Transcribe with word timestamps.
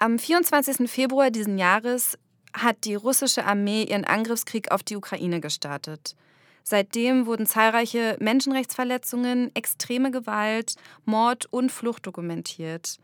Am 0.00 0.16
24. 0.16 0.88
Februar 0.88 1.32
diesen 1.32 1.58
Jahres 1.58 2.16
hat 2.52 2.84
die 2.84 2.94
russische 2.94 3.44
Armee 3.44 3.82
ihren 3.82 4.04
Angriffskrieg 4.04 4.70
auf 4.70 4.84
die 4.84 4.94
Ukraine 4.94 5.40
gestartet. 5.40 6.14
Seitdem 6.62 7.26
wurden 7.26 7.46
zahlreiche 7.46 8.16
Menschenrechtsverletzungen, 8.20 9.50
extreme 9.56 10.12
Gewalt, 10.12 10.76
Mord 11.04 11.46
und 11.52 11.72
Flucht 11.72 12.06
dokumentiert. 12.06 12.98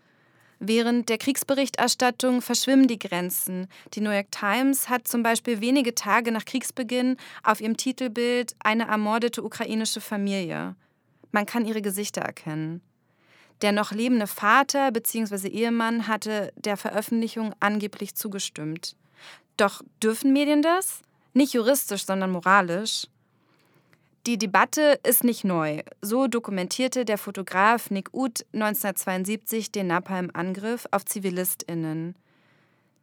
Während 0.61 1.09
der 1.09 1.19
Kriegsberichterstattung 1.19 2.41
verschwimmen 2.43 2.87
die 2.87 3.01
Grenzen. 3.01 3.67
Die 3.95 4.01
New 4.01 4.11
York 4.11 4.31
Times 4.31 4.89
hat 4.89 5.09
zum 5.09 5.25
Beispiel 5.25 5.61
wenige 5.61 5.97
Tage 5.97 6.31
nach 6.31 6.45
Kriegsbeginn 6.45 7.17
auf 7.43 7.61
ihrem 7.61 7.77
Titelbild 7.77 8.55
eine 8.61 8.87
ermordete 8.87 9.43
ukrainische 9.43 10.01
Familie. 10.01 10.77
Man 11.33 11.45
kann 11.45 11.67
ihre 11.67 11.83
Gesichter 11.83 12.21
erkennen. 12.21 12.83
Der 13.63 13.73
noch 13.73 13.93
lebende 13.93 14.27
Vater 14.27 14.91
bzw. 14.91 15.49
Ehemann 15.49 16.09
hatte 16.09 16.53
der 16.57 16.77
Veröffentlichung 16.77 17.55
angeblich 17.61 18.15
zugestimmt. 18.15 18.97
Doch 19.57 19.83
dürfen 20.03 20.33
Medien 20.33 20.63
das? 20.63 21.03
Nicht 21.33 21.53
juristisch, 21.55 22.05
sondern 22.07 22.31
moralisch. 22.31 23.07
Die 24.27 24.39
Debatte 24.39 24.99
ist 25.03 25.23
nicht 25.23 25.45
neu. 25.45 25.83
So 26.01 26.29
dokumentierte 26.29 27.05
der 27.05 27.19
Fotograf 27.19 27.91
Nick 27.91 28.15
Uth 28.15 28.47
1972 28.55 29.71
den 29.71 29.89
Napalm-Angriff 29.89 30.87
auf 30.93 31.05
ZivilistInnen. 31.05 32.15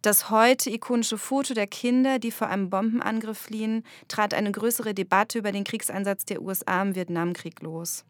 Das 0.02 0.32
heute 0.32 0.72
ikonische 0.72 1.20
Foto 1.20 1.54
der 1.54 1.68
Kinder, 1.68 2.18
die 2.18 2.32
vor 2.32 2.48
einem 2.48 2.72
Bombenangriff 2.72 3.38
fliehen, 3.38 3.84
trat 4.08 4.34
eine 4.34 4.52
größere 4.52 4.96
Debatte 4.96 5.38
über 5.38 5.52
den 5.52 5.64
Kriegseinsatz 5.64 6.26
der 6.26 6.42
USA 6.42 6.82
im 6.82 6.96
Vietnamkrieg 6.96 7.62
los. 7.62 8.04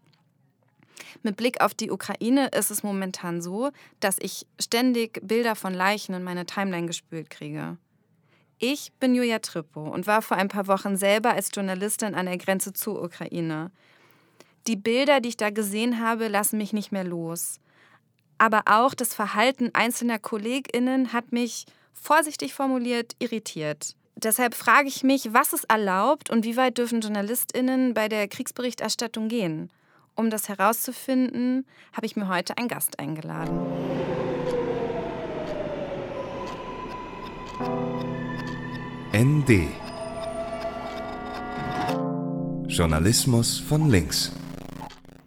Mit 1.23 1.37
Blick 1.37 1.61
auf 1.61 1.73
die 1.73 1.91
Ukraine 1.91 2.47
ist 2.47 2.71
es 2.71 2.83
momentan 2.83 3.41
so, 3.41 3.71
dass 3.99 4.17
ich 4.19 4.45
ständig 4.59 5.19
Bilder 5.23 5.55
von 5.55 5.73
Leichen 5.73 6.13
in 6.13 6.23
meine 6.23 6.45
Timeline 6.45 6.87
gespült 6.87 7.29
kriege. 7.29 7.77
Ich 8.59 8.91
bin 8.99 9.15
Julia 9.15 9.39
Trippo 9.39 9.81
und 9.81 10.05
war 10.05 10.21
vor 10.21 10.37
ein 10.37 10.47
paar 10.47 10.67
Wochen 10.67 10.95
selber 10.95 11.31
als 11.31 11.49
Journalistin 11.53 12.13
an 12.13 12.27
der 12.27 12.37
Grenze 12.37 12.73
zur 12.73 13.01
Ukraine. 13.01 13.71
Die 14.67 14.75
Bilder, 14.75 15.19
die 15.19 15.29
ich 15.29 15.37
da 15.37 15.49
gesehen 15.49 15.99
habe, 15.99 16.27
lassen 16.27 16.57
mich 16.57 16.71
nicht 16.71 16.91
mehr 16.91 17.03
los. 17.03 17.59
Aber 18.37 18.63
auch 18.65 18.93
das 18.93 19.13
Verhalten 19.13 19.71
einzelner 19.73 20.19
Kolleginnen 20.19 21.13
hat 21.13 21.31
mich, 21.31 21.65
vorsichtig 21.93 22.53
formuliert, 22.53 23.15
irritiert. 23.19 23.95
Deshalb 24.15 24.53
frage 24.53 24.87
ich 24.87 25.03
mich, 25.03 25.33
was 25.33 25.53
ist 25.53 25.63
erlaubt 25.69 26.29
und 26.29 26.45
wie 26.45 26.57
weit 26.57 26.77
dürfen 26.77 27.01
Journalistinnen 27.01 27.93
bei 27.93 28.07
der 28.07 28.27
Kriegsberichterstattung 28.27 29.27
gehen? 29.27 29.71
Um 30.15 30.29
das 30.29 30.49
herauszufinden, 30.49 31.65
habe 31.93 32.05
ich 32.05 32.15
mir 32.15 32.27
heute 32.27 32.57
einen 32.57 32.67
Gast 32.67 32.99
eingeladen. 32.99 33.59
ND 39.13 39.67
Journalismus 42.67 43.59
von 43.59 43.89
links. 43.89 44.31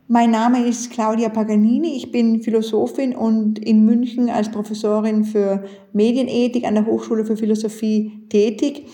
Mein 0.08 0.30
Name 0.30 0.66
ist 0.66 0.90
Claudia 0.90 1.28
Paganini. 1.28 1.96
Ich 1.96 2.10
bin 2.10 2.42
Philosophin 2.42 3.14
und 3.14 3.58
in 3.58 3.84
München 3.84 4.30
als 4.30 4.50
Professorin 4.50 5.24
für 5.24 5.64
Medienethik 5.92 6.64
an 6.64 6.74
der 6.74 6.86
Hochschule 6.86 7.24
für 7.24 7.36
Philosophie 7.36 8.26
tätig. 8.28 8.86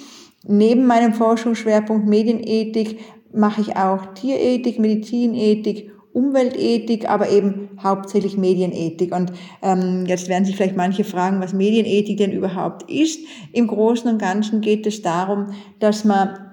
Neben 0.47 0.87
meinem 0.87 1.15
Forschungsschwerpunkt 1.15 2.07
Medienethik 2.07 2.99
mache 3.33 3.61
ich 3.61 3.77
auch 3.77 4.15
Tierethik, 4.15 4.79
Medizinethik 4.79 5.91
Umweltethik, 6.13 7.09
aber 7.09 7.31
eben 7.31 7.71
hauptsächlich 7.81 8.37
Medienethik. 8.37 9.15
Und 9.15 9.33
ähm, 9.63 10.07
jetzt 10.07 10.29
werden 10.29 10.45
sich 10.45 10.57
vielleicht 10.57 10.77
manche 10.77 11.05
fragen, 11.05 11.41
was 11.41 11.53
Medienethik 11.53 12.19
denn 12.19 12.33
überhaupt 12.33 12.91
ist. 12.91 13.21
Im 13.53 13.69
Großen 13.69 14.11
und 14.11 14.19
Ganzen 14.19 14.61
geht 14.61 14.87
es 14.87 15.03
darum, 15.03 15.55
dass 15.79 16.05
man 16.05 16.50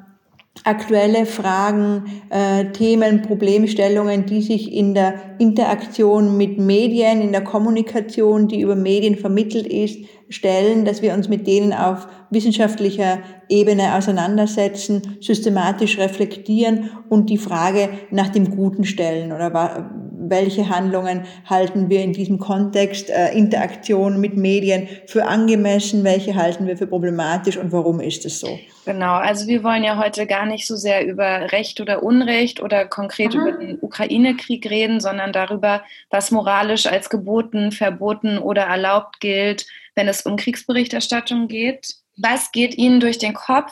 aktuelle 0.63 1.25
Fragen, 1.25 2.21
äh, 2.29 2.65
Themen, 2.71 3.21
Problemstellungen, 3.21 4.25
die 4.25 4.41
sich 4.41 4.73
in 4.73 4.93
der 4.93 5.15
Interaktion 5.39 6.37
mit 6.37 6.57
Medien, 6.57 7.21
in 7.21 7.31
der 7.31 7.43
Kommunikation, 7.43 8.47
die 8.47 8.61
über 8.61 8.75
Medien 8.75 9.15
vermittelt 9.15 9.67
ist, 9.67 9.99
stellen, 10.29 10.85
dass 10.85 11.01
wir 11.01 11.13
uns 11.13 11.29
mit 11.29 11.47
denen 11.47 11.73
auf 11.73 12.07
wissenschaftlicher 12.29 13.19
Ebene 13.49 13.95
auseinandersetzen, 13.95 15.17
systematisch 15.21 15.97
reflektieren 15.97 16.89
und 17.09 17.29
die 17.29 17.37
Frage 17.37 17.89
nach 18.11 18.29
dem 18.29 18.51
Guten 18.55 18.83
stellen 18.83 19.31
oder 19.31 19.89
welche 20.29 20.69
Handlungen 20.69 21.25
halten 21.45 21.89
wir 21.89 22.01
in 22.01 22.13
diesem 22.13 22.39
Kontext 22.39 23.09
äh, 23.09 23.31
Interaktion 23.33 24.19
mit 24.19 24.37
Medien 24.37 24.87
für 25.05 25.25
angemessen, 25.25 26.03
welche 26.03 26.35
halten 26.35 26.67
wir 26.67 26.77
für 26.77 26.87
problematisch 26.87 27.57
und 27.57 27.71
warum 27.71 27.99
ist 27.99 28.25
es 28.25 28.39
so? 28.39 28.59
Genau, 28.85 29.15
also 29.15 29.47
wir 29.47 29.63
wollen 29.63 29.83
ja 29.83 29.97
heute 29.97 30.27
gar 30.27 30.45
nicht 30.45 30.65
so 30.65 30.75
sehr 30.75 31.05
über 31.05 31.51
Recht 31.51 31.81
oder 31.81 32.03
Unrecht 32.03 32.61
oder 32.61 32.85
konkret 32.85 33.33
mhm. 33.33 33.41
über 33.41 33.51
den 33.51 33.77
Ukraine-Krieg 33.81 34.69
reden, 34.69 34.99
sondern 34.99 35.33
darüber, 35.33 35.83
was 36.09 36.31
moralisch 36.31 36.85
als 36.85 37.09
geboten, 37.09 37.71
verboten 37.71 38.37
oder 38.37 38.63
erlaubt 38.63 39.19
gilt, 39.19 39.65
wenn 39.95 40.07
es 40.07 40.21
um 40.21 40.37
Kriegsberichterstattung 40.37 41.47
geht. 41.47 41.95
Was 42.15 42.51
geht 42.51 42.77
Ihnen 42.77 42.99
durch 42.99 43.17
den 43.17 43.33
Kopf, 43.33 43.71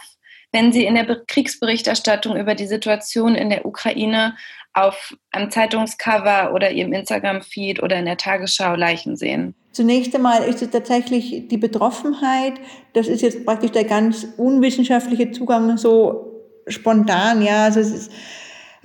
wenn 0.51 0.71
Sie 0.71 0.85
in 0.85 0.95
der 0.95 1.05
Kriegsberichterstattung 1.27 2.37
über 2.37 2.55
die 2.55 2.67
Situation 2.67 3.35
in 3.35 3.49
der 3.49 3.65
Ukraine 3.65 4.35
auf 4.75 5.15
einem 5.31 5.49
Zeitungscover 5.49 6.53
oder 6.53 6.71
Ihrem 6.71 6.93
Instagram-Feed 6.93 7.81
oder 7.81 7.97
in 7.97 8.05
der 8.05 8.17
Tagesschau 8.17 8.75
Leichen 8.75 9.15
sehen? 9.15 9.55
Zunächst 9.71 10.13
einmal 10.13 10.43
ist 10.43 10.61
es 10.61 10.69
tatsächlich 10.69 11.47
die 11.47 11.57
Betroffenheit. 11.57 12.53
Das 12.93 13.07
ist 13.07 13.21
jetzt 13.21 13.45
praktisch 13.45 13.71
der 13.71 13.85
ganz 13.85 14.27
unwissenschaftliche 14.37 15.31
Zugang 15.31 15.77
so 15.77 16.43
spontan. 16.67 17.41
Ja, 17.41 17.63
also 17.63 17.79
es 17.79 17.91
ist 17.91 18.11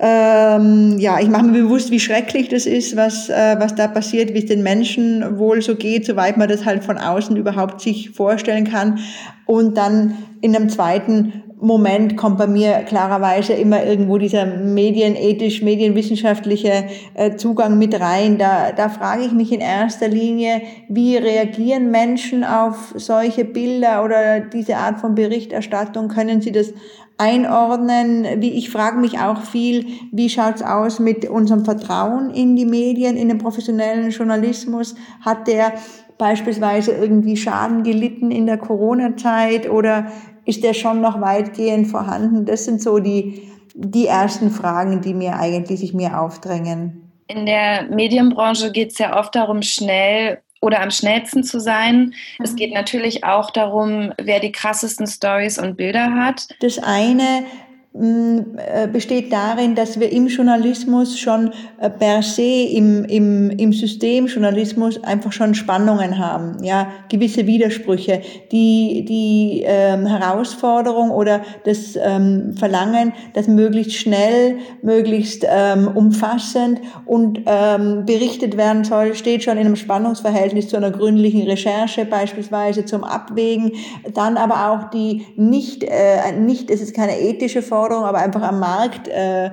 ähm, 0.03 0.97
ja, 0.97 1.19
ich 1.19 1.29
mache 1.29 1.43
mir 1.43 1.61
bewusst, 1.61 1.91
wie 1.91 1.99
schrecklich 1.99 2.49
das 2.49 2.65
ist, 2.65 2.95
was, 2.95 3.29
äh, 3.29 3.55
was 3.59 3.75
da 3.75 3.87
passiert, 3.87 4.33
wie 4.33 4.39
es 4.39 4.47
den 4.47 4.63
Menschen 4.63 5.37
wohl 5.37 5.61
so 5.61 5.75
geht, 5.75 6.07
soweit 6.07 6.37
man 6.37 6.49
das 6.49 6.65
halt 6.65 6.83
von 6.83 6.97
außen 6.97 7.37
überhaupt 7.37 7.81
sich 7.81 8.09
vorstellen 8.09 8.63
kann. 8.65 8.97
Und 9.45 9.77
dann 9.77 10.17
in 10.41 10.55
einem 10.55 10.69
zweiten 10.69 11.43
Moment 11.63 12.17
kommt 12.17 12.39
bei 12.39 12.47
mir 12.47 12.79
klarerweise 12.87 13.53
immer 13.53 13.85
irgendwo 13.85 14.17
dieser 14.17 14.47
medienethisch, 14.47 15.61
medienwissenschaftliche 15.61 16.85
äh, 17.13 17.35
Zugang 17.35 17.77
mit 17.77 17.99
rein. 17.99 18.39
Da, 18.39 18.71
da 18.71 18.89
frage 18.89 19.25
ich 19.25 19.31
mich 19.31 19.51
in 19.51 19.59
erster 19.59 20.07
Linie, 20.07 20.63
wie 20.89 21.17
reagieren 21.17 21.91
Menschen 21.91 22.43
auf 22.43 22.93
solche 22.95 23.45
Bilder 23.45 24.03
oder 24.03 24.39
diese 24.39 24.77
Art 24.77 24.99
von 24.99 25.13
Berichterstattung? 25.13 26.07
Können 26.07 26.41
sie 26.41 26.51
das 26.51 26.73
einordnen. 27.19 28.25
Wie, 28.41 28.53
ich 28.53 28.71
frage 28.71 28.97
mich 28.97 29.19
auch 29.19 29.41
viel, 29.41 29.85
wie 30.11 30.29
schaut's 30.29 30.63
aus 30.63 30.99
mit 30.99 31.29
unserem 31.29 31.63
Vertrauen 31.63 32.31
in 32.31 32.55
die 32.55 32.65
Medien, 32.65 33.15
in 33.15 33.27
den 33.27 33.37
professionellen 33.37 34.09
Journalismus? 34.09 34.95
Hat 35.23 35.47
der 35.47 35.73
beispielsweise 36.17 36.91
irgendwie 36.91 37.37
Schaden 37.37 37.83
gelitten 37.83 38.31
in 38.31 38.47
der 38.47 38.57
Corona-Zeit 38.57 39.69
oder 39.69 40.11
ist 40.45 40.63
der 40.63 40.73
schon 40.73 41.01
noch 41.01 41.21
weitgehend 41.21 41.87
vorhanden? 41.87 42.45
Das 42.45 42.65
sind 42.65 42.81
so 42.81 42.99
die, 42.99 43.49
die 43.75 44.07
ersten 44.07 44.49
Fragen, 44.51 45.01
die 45.01 45.13
mir 45.13 45.37
eigentlich 45.37 45.79
sich 45.79 45.93
mir 45.93 46.19
aufdrängen. 46.19 47.11
In 47.27 47.45
der 47.45 47.83
Medienbranche 47.83 48.71
geht 48.71 48.91
es 48.91 48.97
ja 48.97 49.17
oft 49.17 49.35
darum, 49.35 49.61
schnell 49.61 50.39
oder 50.61 50.81
am 50.81 50.91
schnellsten 50.91 51.43
zu 51.43 51.59
sein. 51.59 52.13
Mhm. 52.37 52.45
Es 52.45 52.55
geht 52.55 52.73
natürlich 52.73 53.23
auch 53.23 53.51
darum, 53.51 54.13
wer 54.21 54.39
die 54.39 54.51
krassesten 54.51 55.07
Stories 55.07 55.57
und 55.57 55.75
Bilder 55.77 56.13
hat. 56.13 56.47
Das 56.59 56.79
eine 56.79 57.45
besteht 57.93 59.33
darin, 59.33 59.75
dass 59.75 59.99
wir 59.99 60.13
im 60.13 60.27
Journalismus 60.27 61.19
schon 61.19 61.51
äh, 61.77 61.89
per 61.89 62.23
se 62.23 62.41
im, 62.41 63.03
im, 63.03 63.49
im 63.49 63.73
Systemjournalismus 63.73 65.03
einfach 65.03 65.33
schon 65.33 65.53
Spannungen 65.55 66.17
haben, 66.17 66.63
ja, 66.63 66.87
gewisse 67.09 67.47
Widersprüche, 67.47 68.21
die, 68.53 69.03
die 69.03 69.63
ähm, 69.65 70.05
Herausforderung 70.05 71.11
oder 71.11 71.41
das 71.65 71.97
ähm, 72.01 72.53
Verlangen, 72.57 73.11
dass 73.33 73.49
möglichst 73.49 73.97
schnell, 73.97 74.59
möglichst 74.81 75.45
ähm, 75.49 75.89
umfassend 75.89 76.79
und 77.05 77.41
ähm, 77.45 78.05
berichtet 78.05 78.55
werden 78.55 78.85
soll, 78.85 79.15
steht 79.15 79.43
schon 79.43 79.57
in 79.57 79.65
einem 79.65 79.75
Spannungsverhältnis 79.75 80.69
zu 80.69 80.77
einer 80.77 80.91
gründlichen 80.91 81.41
Recherche 81.41 82.05
beispielsweise 82.05 82.85
zum 82.85 83.03
Abwägen, 83.03 83.73
dann 84.13 84.37
aber 84.37 84.69
auch 84.69 84.91
die 84.91 85.25
nicht, 85.35 85.83
äh, 85.83 86.31
nicht, 86.39 86.71
es 86.71 86.79
ist 86.79 86.95
keine 86.95 87.19
ethische 87.19 87.61
Form, 87.61 87.80
Forderung, 87.81 88.05
aber 88.05 88.19
einfach 88.19 88.43
am 88.43 88.59
Markt 88.59 89.07
äh, 89.07 89.49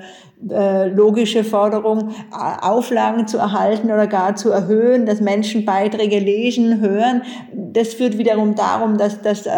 äh, 0.51 0.89
logische 0.89 1.43
Forderung, 1.43 2.11
Auflagen 2.31 3.27
zu 3.27 3.39
erhalten 3.39 3.91
oder 3.91 4.07
gar 4.07 4.37
zu 4.37 4.51
erhöhen, 4.51 5.05
dass 5.05 5.21
Menschen 5.21 5.65
Beiträge 5.65 6.21
lesen, 6.21 6.81
hören. 6.81 7.23
das 7.53 7.95
führt 7.95 8.19
wiederum 8.19 8.55
darum, 8.55 8.99
dass, 8.99 9.21
dass 9.21 9.47
äh, 9.47 9.51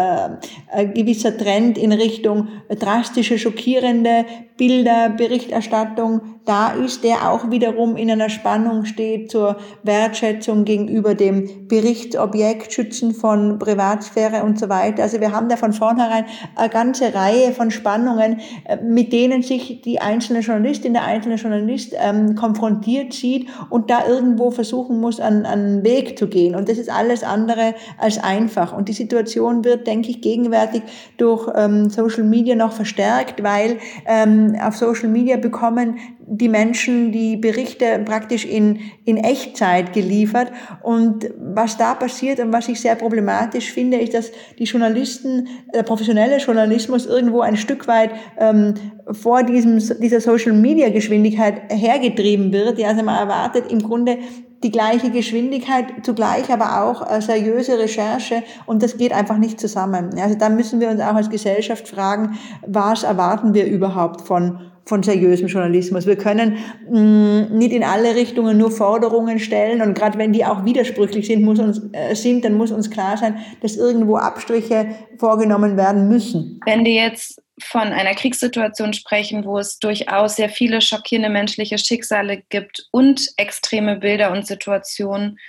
ein 0.71 0.93
gewisser 0.93 1.37
Trend 1.37 1.77
in 1.77 1.91
Richtung 1.91 2.47
drastische, 2.69 3.37
schockierende 3.37 4.25
Bilder, 4.57 5.09
Berichterstattung 5.09 6.21
da 6.45 6.71
ist, 6.73 7.03
der 7.03 7.31
auch 7.31 7.49
wiederum 7.49 7.95
in 7.95 8.11
einer 8.11 8.29
Spannung 8.29 8.85
steht 8.85 9.31
zur 9.31 9.57
Wertschätzung 9.83 10.65
gegenüber 10.65 11.15
dem 11.15 11.67
Berichtsobjekt, 11.67 12.71
Schützen 12.71 13.13
von 13.13 13.57
Privatsphäre 13.57 14.43
und 14.43 14.59
so 14.59 14.69
weiter. 14.69 15.03
Also 15.03 15.19
wir 15.19 15.31
haben 15.31 15.49
da 15.49 15.57
von 15.57 15.73
vornherein 15.73 16.25
eine 16.55 16.69
ganze 16.69 17.13
Reihe 17.13 17.53
von 17.53 17.71
Spannungen, 17.71 18.39
äh, 18.65 18.77
mit 18.77 19.13
denen 19.13 19.41
sich 19.41 19.81
die 19.81 19.99
einzelne 19.99 20.43
Journalistin, 20.71 20.93
der 20.93 21.03
einzelne 21.03 21.35
Journalist 21.35 21.93
ähm, 21.97 22.35
konfrontiert 22.35 23.13
sieht 23.13 23.49
und 23.69 23.89
da 23.89 24.07
irgendwo 24.07 24.51
versuchen 24.51 24.99
muss, 24.99 25.19
an, 25.19 25.45
an 25.45 25.59
einen 25.59 25.83
Weg 25.83 26.17
zu 26.17 26.27
gehen. 26.27 26.55
Und 26.55 26.69
das 26.69 26.77
ist 26.77 26.89
alles 26.89 27.23
andere 27.23 27.75
als 27.97 28.23
einfach. 28.23 28.75
Und 28.75 28.87
die 28.87 28.93
Situation 28.93 29.65
wird, 29.65 29.85
denke 29.85 30.09
ich, 30.09 30.21
gegenwärtig 30.21 30.83
durch 31.17 31.49
ähm, 31.55 31.89
Social 31.89 32.23
Media 32.23 32.55
noch 32.55 32.71
verstärkt, 32.71 33.43
weil 33.43 33.79
ähm, 34.05 34.55
auf 34.61 34.77
Social 34.77 35.09
Media 35.09 35.37
bekommen 35.37 35.97
die 36.33 36.47
Menschen 36.47 37.11
die 37.11 37.35
Berichte 37.35 37.99
praktisch 38.05 38.45
in, 38.45 38.79
in 39.03 39.17
Echtzeit 39.17 39.91
geliefert. 39.91 40.49
Und 40.81 41.29
was 41.37 41.77
da 41.77 41.93
passiert 41.93 42.39
und 42.39 42.53
was 42.53 42.69
ich 42.69 42.79
sehr 42.79 42.95
problematisch 42.95 43.71
finde, 43.71 43.97
ist, 43.97 44.13
dass 44.13 44.31
die 44.57 44.63
Journalisten, 44.63 45.49
der 45.75 45.83
professionelle 45.83 46.37
Journalismus 46.37 47.05
irgendwo 47.05 47.41
ein 47.41 47.57
Stück 47.57 47.85
weit 47.89 48.11
ähm, 48.39 48.75
vor 49.11 49.43
diesem, 49.43 49.79
dieser 49.99 50.21
Social 50.21 50.53
Media 50.53 50.89
Geschwindigkeit 50.89 51.63
hergetrieben 51.69 52.53
wird. 52.53 52.79
Ja, 52.79 52.89
also 52.89 53.03
man 53.03 53.17
erwartet 53.17 53.69
im 53.69 53.79
Grunde 53.79 54.17
die 54.63 54.71
gleiche 54.71 55.09
Geschwindigkeit, 55.09 55.85
zugleich 56.03 56.49
aber 56.49 56.83
auch 56.83 57.11
äh, 57.11 57.19
seriöse 57.19 57.77
Recherche 57.77 58.43
und 58.67 58.83
das 58.83 58.95
geht 58.95 59.11
einfach 59.11 59.37
nicht 59.37 59.59
zusammen. 59.59 60.11
Also 60.17 60.35
da 60.35 60.47
müssen 60.47 60.79
wir 60.79 60.89
uns 60.89 61.01
auch 61.01 61.15
als 61.15 61.29
Gesellschaft 61.29 61.89
fragen, 61.89 62.37
was 62.65 63.03
erwarten 63.03 63.53
wir 63.53 63.65
überhaupt 63.65 64.21
von 64.21 64.70
von 64.85 65.03
seriösem 65.03 65.47
Journalismus. 65.47 66.05
Wir 66.05 66.17
können 66.17 66.57
mh, 66.89 66.99
mm, 66.99 67.57
nicht 67.57 67.71
in 67.71 67.83
alle 67.83 68.15
Richtungen 68.15 68.57
nur 68.57 68.71
Forderungen 68.71 69.39
stellen 69.39 69.81
und 69.81 69.93
gerade 69.93 70.17
wenn 70.17 70.33
die 70.33 70.45
auch 70.45 70.65
widersprüchlich 70.65 71.27
sind, 71.27 71.43
muss 71.43 71.59
uns, 71.59 71.81
äh, 71.93 72.15
sind, 72.15 72.43
dann 72.43 72.55
muss 72.55 72.71
uns 72.71 72.89
klar 72.89 73.17
sein, 73.17 73.39
dass 73.61 73.75
irgendwo 73.75 74.17
Abstriche 74.17 74.87
vorgenommen 75.17 75.77
werden 75.77 76.09
müssen. 76.09 76.59
Wenn 76.65 76.83
die 76.83 76.95
jetzt 76.95 77.41
von 77.63 77.93
einer 77.93 78.15
Kriegssituation 78.15 78.93
sprechen, 78.93 79.45
wo 79.45 79.57
es 79.59 79.79
durchaus 79.79 80.35
sehr 80.35 80.49
viele 80.49 80.81
schockierende 80.81 81.29
menschliche 81.29 81.77
Schicksale 81.77 82.43
gibt 82.49 82.87
und 82.91 83.27
extreme 83.37 83.97
Bilder 83.97 84.31
und 84.31 84.47
Situationen. 84.47 85.39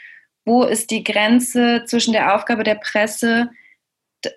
Wo 0.44 0.64
ist 0.64 0.90
die 0.90 1.05
Grenze 1.05 1.84
zwischen 1.87 2.12
der 2.12 2.34
Aufgabe 2.34 2.64
der 2.64 2.75
Presse, 2.75 3.50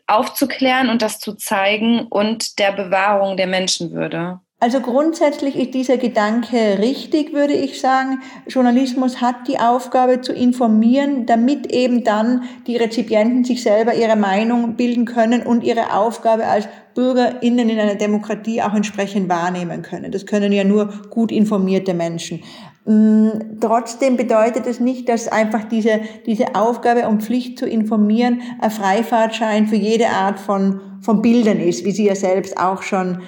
aufzuklären 0.08 0.90
und 0.90 1.02
das 1.02 1.20
zu 1.20 1.34
zeigen, 1.34 2.08
und 2.08 2.60
der 2.60 2.72
Bewahrung 2.72 3.38
der 3.38 3.48
Menschenwürde? 3.48 4.40
Also 4.58 4.80
grundsätzlich 4.80 5.58
ist 5.58 5.74
dieser 5.74 5.98
Gedanke 5.98 6.80
richtig, 6.80 7.34
würde 7.34 7.54
ich 7.54 7.82
sagen. 7.82 8.22
Journalismus 8.48 9.20
hat 9.20 9.50
die 9.50 9.60
Aufgabe 9.60 10.22
zu 10.22 10.32
informieren, 10.32 11.26
damit 11.26 11.72
eben 11.74 12.06
dann 12.06 12.44
die 12.66 12.78
Rezipienten 12.78 13.44
sich 13.44 13.62
selber 13.62 13.94
ihre 13.94 14.16
Meinung 14.16 14.78
bilden 14.78 15.04
können 15.04 15.44
und 15.44 15.64
ihre 15.66 15.94
Aufgabe 15.94 16.46
als 16.46 16.70
BürgerInnen 16.96 17.70
in 17.70 17.80
einer 17.80 17.96
Demokratie 17.96 18.62
auch 18.62 18.74
entsprechend 18.74 19.28
wahrnehmen 19.28 19.82
können. 19.82 20.14
Das 20.14 20.26
können 20.26 20.54
ja 20.54 20.64
nur 20.64 20.88
gut 21.10 21.34
informierte 21.34 21.94
Menschen. 21.94 22.42
Mm, 22.86 23.60
trotzdem 23.60 24.16
bedeutet 24.16 24.68
es 24.68 24.80
nicht, 24.80 25.10
dass 25.10 25.28
einfach 25.28 25.66
diese, 25.66 26.00
diese 26.26 26.56
Aufgabe 26.56 27.10
und 27.10 27.24
Pflicht 27.24 27.60
zu 27.60 27.66
informieren 27.66 28.42
ein 28.62 28.72
Freifahrtschein 28.72 29.68
für 29.68 29.76
jede 29.76 30.08
Art 30.08 30.40
von, 30.40 30.80
von 31.02 31.22
Bildern 31.22 31.60
ist, 31.60 31.84
wie 31.84 31.92
Sie 31.92 32.06
ja 32.06 32.16
selbst 32.16 32.58
auch 32.58 32.84
schon 32.84 33.22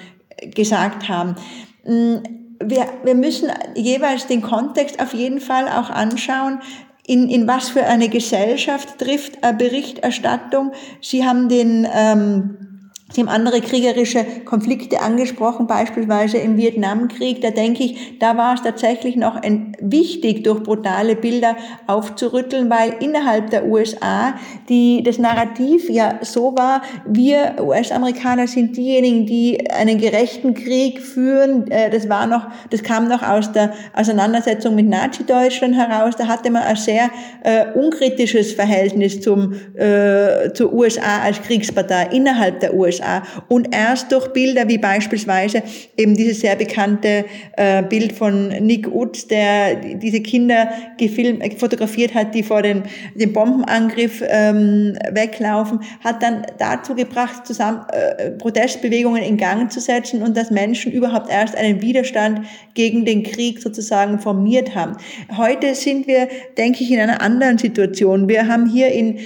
gesagt 0.54 1.08
haben. 1.08 1.36
Mm, 1.84 2.16
wir, 2.62 2.86
wir 3.04 3.14
müssen 3.14 3.50
jeweils 3.74 4.26
den 4.26 4.42
Kontext 4.42 5.00
auf 5.00 5.14
jeden 5.14 5.40
Fall 5.40 5.68
auch 5.68 5.90
anschauen, 5.90 6.60
in, 7.06 7.28
in 7.30 7.46
was 7.48 7.70
für 7.70 7.84
eine 7.84 8.08
Gesellschaft 8.08 8.98
trifft 8.98 9.38
Berichterstattung. 9.56 10.72
Sie 11.00 11.24
haben 11.24 11.48
den 11.48 11.88
ähm, 11.90 12.67
Sie 13.10 13.22
haben 13.22 13.28
andere 13.30 13.62
kriegerische 13.62 14.22
Konflikte 14.44 15.00
angesprochen, 15.00 15.66
beispielsweise 15.66 16.36
im 16.36 16.58
Vietnamkrieg. 16.58 17.40
Da 17.40 17.50
denke 17.50 17.82
ich, 17.82 18.18
da 18.18 18.36
war 18.36 18.54
es 18.54 18.62
tatsächlich 18.62 19.16
noch 19.16 19.40
wichtig, 19.80 20.44
durch 20.44 20.62
brutale 20.62 21.16
Bilder 21.16 21.56
aufzurütteln, 21.86 22.68
weil 22.68 22.96
innerhalb 23.00 23.48
der 23.48 23.64
USA 23.64 24.34
die, 24.68 25.02
das 25.02 25.16
Narrativ 25.16 25.88
ja 25.88 26.18
so 26.20 26.54
war, 26.54 26.82
wir 27.06 27.56
US-Amerikaner 27.62 28.46
sind 28.46 28.76
diejenigen, 28.76 29.24
die 29.24 29.70
einen 29.70 29.96
gerechten 29.96 30.52
Krieg 30.52 31.00
führen. 31.00 31.70
Äh, 31.70 31.88
das 31.88 32.10
war 32.10 32.26
noch, 32.26 32.48
das 32.68 32.82
kam 32.82 33.08
noch 33.08 33.22
aus 33.22 33.52
der 33.52 33.72
Auseinandersetzung 33.94 34.74
mit 34.74 34.86
Nazi-Deutschland 34.86 35.74
heraus. 35.74 36.14
Da 36.16 36.26
hatte 36.26 36.50
man 36.50 36.62
ein 36.62 36.76
sehr 36.76 37.08
äh, 37.42 37.72
unkritisches 37.72 38.52
Verhältnis 38.52 39.22
zum, 39.22 39.54
äh, 39.76 40.52
zur 40.52 40.74
USA 40.74 41.22
als 41.22 41.40
Kriegspartei 41.40 42.08
innerhalb 42.12 42.60
der 42.60 42.74
USA. 42.74 42.97
USA. 42.98 43.22
Und 43.48 43.74
erst 43.74 44.12
durch 44.12 44.28
Bilder 44.28 44.68
wie 44.68 44.78
beispielsweise 44.78 45.62
eben 45.96 46.16
dieses 46.16 46.40
sehr 46.40 46.56
bekannte 46.56 47.24
äh, 47.56 47.82
Bild 47.82 48.12
von 48.12 48.48
Nick 48.48 48.88
Utz, 48.88 49.26
der 49.26 49.76
diese 49.76 50.20
Kinder 50.20 50.68
gefilmt, 50.98 51.42
äh, 51.42 51.56
fotografiert 51.56 52.14
hat, 52.14 52.34
die 52.34 52.42
vor 52.42 52.62
den, 52.62 52.82
dem 53.14 53.32
Bombenangriff 53.32 54.22
ähm, 54.26 54.98
weglaufen, 55.10 55.80
hat 56.02 56.22
dann 56.22 56.46
dazu 56.58 56.94
gebracht, 56.94 57.46
zusammen 57.46 57.84
äh, 57.92 58.30
Protestbewegungen 58.32 59.22
in 59.22 59.36
Gang 59.36 59.70
zu 59.70 59.80
setzen 59.80 60.22
und 60.22 60.36
dass 60.36 60.50
Menschen 60.50 60.92
überhaupt 60.92 61.30
erst 61.30 61.56
einen 61.56 61.80
Widerstand 61.82 62.42
gegen 62.74 63.04
den 63.04 63.22
Krieg 63.22 63.60
sozusagen 63.60 64.18
formiert 64.18 64.74
haben. 64.74 64.96
Heute 65.36 65.74
sind 65.74 66.06
wir, 66.06 66.28
denke 66.56 66.82
ich, 66.82 66.90
in 66.90 67.00
einer 67.00 67.20
anderen 67.20 67.58
Situation. 67.58 68.28
Wir 68.28 68.48
haben 68.48 68.68
hier 68.68 68.88
in 68.88 69.18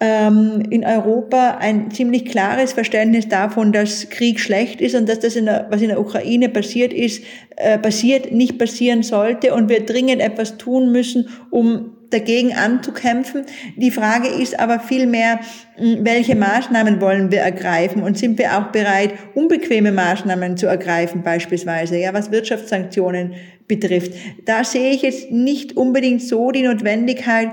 ähm, 0.00 0.62
in 0.70 0.84
Europa 0.84 1.58
ein 1.58 1.90
ziemlich 1.90 2.26
klares 2.26 2.72
Verständnis 2.72 3.28
davon, 3.28 3.72
dass 3.72 4.08
Krieg 4.10 4.38
schlecht 4.38 4.80
ist 4.80 4.94
und 4.94 5.08
dass 5.08 5.18
das, 5.20 5.34
in 5.34 5.46
der, 5.46 5.66
was 5.70 5.82
in 5.82 5.88
der 5.88 6.00
Ukraine 6.00 6.48
passiert 6.48 6.92
ist, 6.92 7.24
äh, 7.56 7.78
passiert, 7.78 8.32
nicht 8.32 8.58
passieren 8.58 9.02
sollte 9.02 9.54
und 9.54 9.68
wir 9.68 9.84
dringend 9.84 10.22
etwas 10.22 10.56
tun 10.56 10.92
müssen, 10.92 11.28
um 11.50 11.94
dagegen 12.10 12.54
anzukämpfen. 12.54 13.44
Die 13.76 13.90
Frage 13.90 14.28
ist 14.28 14.58
aber 14.58 14.80
vielmehr, 14.80 15.40
welche 15.76 16.36
Maßnahmen 16.36 17.00
wollen 17.00 17.30
wir 17.30 17.40
ergreifen 17.40 18.02
und 18.02 18.16
sind 18.16 18.38
wir 18.38 18.56
auch 18.56 18.68
bereit, 18.68 19.12
unbequeme 19.34 19.92
Maßnahmen 19.92 20.56
zu 20.56 20.66
ergreifen, 20.66 21.22
beispielsweise, 21.22 21.98
ja, 21.98 22.14
was 22.14 22.30
Wirtschaftssanktionen 22.30 23.34
betrifft. 23.66 24.12
Da 24.46 24.64
sehe 24.64 24.92
ich 24.92 25.02
jetzt 25.02 25.30
nicht 25.30 25.76
unbedingt 25.76 26.22
so 26.22 26.50
die 26.50 26.62
Notwendigkeit, 26.62 27.50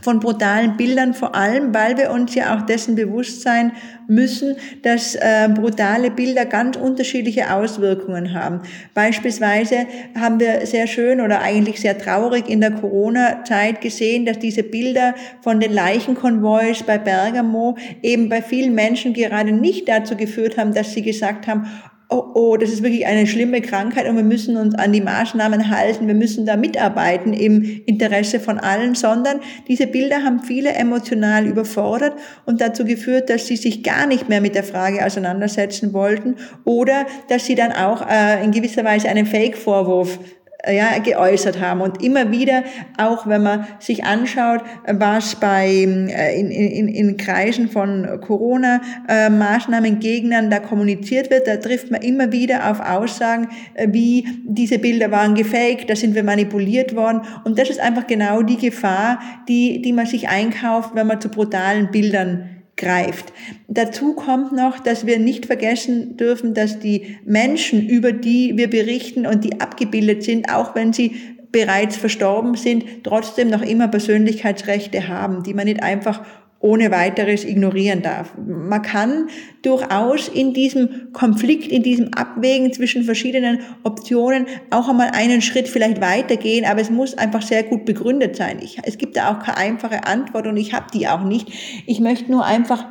von 0.00 0.20
brutalen 0.20 0.76
Bildern, 0.76 1.14
vor 1.14 1.34
allem, 1.34 1.74
weil 1.74 1.96
wir 1.96 2.10
uns 2.10 2.34
ja 2.34 2.56
auch 2.56 2.62
dessen 2.62 2.94
bewusst 2.94 3.42
sein 3.42 3.72
müssen, 4.08 4.56
dass 4.82 5.14
äh, 5.14 5.48
brutale 5.54 6.10
Bilder 6.10 6.44
ganz 6.44 6.76
unterschiedliche 6.76 7.54
Auswirkungen 7.54 8.34
haben. 8.34 8.62
Beispielsweise 8.92 9.86
haben 10.18 10.40
wir 10.40 10.66
sehr 10.66 10.86
schön 10.86 11.20
oder 11.20 11.40
eigentlich 11.40 11.80
sehr 11.80 11.96
traurig 11.96 12.48
in 12.48 12.60
der 12.60 12.72
Corona-Zeit 12.72 13.80
gesehen, 13.80 14.26
dass 14.26 14.38
diese 14.38 14.64
Bilder 14.64 15.14
von 15.42 15.60
den 15.60 15.72
Leichenkonvois 15.72 16.82
bei 16.84 16.98
Bergamo 16.98 17.76
eben 18.02 18.28
bei 18.28 18.42
vielen 18.42 18.74
Menschen 18.74 19.14
gerade 19.14 19.52
nicht 19.52 19.88
dazu 19.88 20.16
geführt 20.16 20.58
haben, 20.58 20.74
dass 20.74 20.92
sie 20.92 21.02
gesagt 21.02 21.46
haben, 21.46 21.66
oh, 22.10 22.24
oh, 22.34 22.56
das 22.56 22.70
ist 22.70 22.82
wirklich 22.82 23.06
eine 23.06 23.26
schlimme 23.26 23.60
Krankheit 23.60 24.08
und 24.08 24.16
wir 24.16 24.24
müssen 24.24 24.56
uns 24.56 24.74
an 24.74 24.92
die 24.92 25.00
Maßnahmen 25.00 25.70
halten, 25.70 26.06
wir 26.06 26.14
müssen 26.14 26.44
da 26.44 26.56
mitarbeiten 26.56 27.32
im 27.32 27.82
Interesse 27.86 28.40
von 28.40 28.58
allen, 28.58 28.94
sondern 28.94 29.40
diese 29.68 29.86
Bilder 29.86 30.24
haben 30.24 30.40
viele 30.40 30.72
emotional 30.72 31.46
überfordert 31.46 32.14
und 32.46 32.60
dazu 32.60 32.84
geführt, 32.84 33.30
dass 33.30 33.46
sie 33.46 33.56
sich 33.56 33.82
gar 33.82 34.06
nicht 34.06 34.28
mehr 34.28 34.40
mit 34.40 34.54
der 34.54 34.64
Frage 34.64 35.04
auseinandersetzen 35.04 35.92
wollten 35.92 36.36
oder 36.64 37.06
dass 37.28 37.46
sie 37.46 37.54
dann 37.54 37.72
auch 37.72 38.06
äh, 38.08 38.44
in 38.44 38.50
gewisser 38.50 38.84
Weise 38.84 39.08
einen 39.08 39.26
Fake-Vorwurf 39.26 40.18
ja, 40.66 40.98
geäußert 40.98 41.60
haben. 41.60 41.80
Und 41.80 42.02
immer 42.02 42.30
wieder, 42.30 42.64
auch 42.98 43.26
wenn 43.26 43.42
man 43.42 43.66
sich 43.78 44.04
anschaut, 44.04 44.60
was 44.86 45.36
bei, 45.36 45.68
äh, 45.68 46.38
in, 46.38 46.50
in, 46.50 46.88
in 46.88 47.16
Kreisen 47.16 47.68
von 47.68 48.20
Corona-Maßnahmengegnern 48.20 50.46
äh, 50.46 50.50
da 50.50 50.58
kommuniziert 50.60 51.30
wird, 51.30 51.46
da 51.46 51.56
trifft 51.56 51.90
man 51.90 52.02
immer 52.02 52.32
wieder 52.32 52.70
auf 52.70 52.80
Aussagen, 52.80 53.48
wie 53.86 54.26
diese 54.44 54.78
Bilder 54.78 55.10
waren 55.10 55.34
gefaked, 55.34 55.90
da 55.90 55.96
sind 55.96 56.14
wir 56.14 56.24
manipuliert 56.24 56.94
worden. 56.94 57.22
Und 57.44 57.58
das 57.58 57.70
ist 57.70 57.80
einfach 57.80 58.06
genau 58.06 58.42
die 58.42 58.58
Gefahr, 58.58 59.20
die, 59.48 59.80
die 59.82 59.92
man 59.92 60.06
sich 60.06 60.28
einkauft, 60.28 60.94
wenn 60.94 61.06
man 61.06 61.20
zu 61.20 61.28
brutalen 61.28 61.90
Bildern 61.90 62.59
greift. 62.80 63.32
Dazu 63.68 64.14
kommt 64.14 64.50
noch, 64.52 64.80
dass 64.80 65.06
wir 65.06 65.20
nicht 65.20 65.46
vergessen 65.46 66.16
dürfen, 66.16 66.54
dass 66.54 66.80
die 66.80 67.18
Menschen, 67.24 67.86
über 67.86 68.12
die 68.12 68.56
wir 68.56 68.68
berichten 68.68 69.26
und 69.26 69.44
die 69.44 69.60
abgebildet 69.60 70.24
sind, 70.24 70.52
auch 70.52 70.74
wenn 70.74 70.92
sie 70.92 71.16
bereits 71.52 71.96
verstorben 71.96 72.56
sind, 72.56 72.84
trotzdem 73.04 73.50
noch 73.50 73.62
immer 73.62 73.88
Persönlichkeitsrechte 73.88 75.08
haben, 75.08 75.42
die 75.42 75.54
man 75.54 75.66
nicht 75.66 75.82
einfach 75.82 76.22
ohne 76.60 76.90
weiteres 76.90 77.44
ignorieren 77.44 78.02
darf. 78.02 78.34
Man 78.36 78.82
kann 78.82 79.28
durchaus 79.62 80.28
in 80.28 80.52
diesem 80.52 81.12
Konflikt, 81.12 81.66
in 81.66 81.82
diesem 81.82 82.12
Abwägen 82.14 82.72
zwischen 82.72 83.02
verschiedenen 83.02 83.60
Optionen 83.82 84.46
auch 84.68 84.88
einmal 84.88 85.10
einen 85.12 85.40
Schritt 85.40 85.68
vielleicht 85.68 86.02
weitergehen, 86.02 86.66
aber 86.66 86.80
es 86.82 86.90
muss 86.90 87.16
einfach 87.16 87.42
sehr 87.42 87.62
gut 87.62 87.86
begründet 87.86 88.36
sein. 88.36 88.58
Ich, 88.62 88.78
es 88.82 88.98
gibt 88.98 89.16
da 89.16 89.32
auch 89.32 89.38
keine 89.42 89.56
einfache 89.56 90.04
Antwort 90.06 90.46
und 90.46 90.58
ich 90.58 90.74
habe 90.74 90.86
die 90.92 91.08
auch 91.08 91.24
nicht. 91.24 91.50
Ich 91.86 91.98
möchte 91.98 92.30
nur 92.30 92.44
einfach 92.44 92.84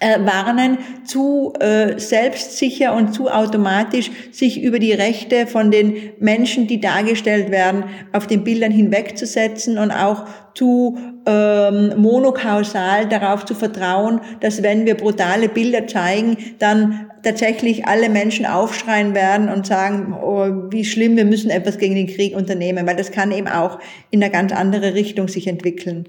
äh, 0.00 0.18
warnen, 0.20 0.78
zu 1.04 1.52
äh, 1.60 1.98
selbstsicher 1.98 2.94
und 2.94 3.12
zu 3.12 3.28
automatisch 3.28 4.10
sich 4.32 4.62
über 4.62 4.78
die 4.78 4.92
Rechte 4.92 5.46
von 5.46 5.70
den 5.70 6.12
Menschen, 6.18 6.66
die 6.66 6.80
dargestellt 6.80 7.50
werden, 7.50 7.84
auf 8.12 8.26
den 8.26 8.44
Bildern 8.44 8.72
hinwegzusetzen 8.72 9.78
und 9.78 9.90
auch 9.90 10.26
zu 10.54 10.98
ähm, 11.26 11.94
monokausal 12.00 13.08
darauf 13.08 13.44
zu 13.44 13.54
vertrauen, 13.54 14.20
dass 14.40 14.62
wenn 14.62 14.86
wir 14.86 14.96
brutale 14.96 15.48
Bilder 15.48 15.86
zeigen, 15.86 16.36
dann 16.58 17.10
tatsächlich 17.22 17.86
alle 17.86 18.08
Menschen 18.08 18.46
aufschreien 18.46 19.14
werden 19.14 19.48
und 19.48 19.66
sagen, 19.66 20.14
oh, 20.14 20.70
wie 20.70 20.84
schlimm, 20.84 21.16
wir 21.16 21.24
müssen 21.24 21.50
etwas 21.50 21.78
gegen 21.78 21.94
den 21.94 22.06
Krieg 22.06 22.36
unternehmen, 22.36 22.86
weil 22.86 22.96
das 22.96 23.10
kann 23.10 23.32
eben 23.32 23.48
auch 23.48 23.78
in 24.10 24.22
eine 24.22 24.32
ganz 24.32 24.52
andere 24.52 24.94
Richtung 24.94 25.28
sich 25.28 25.46
entwickeln. 25.46 26.08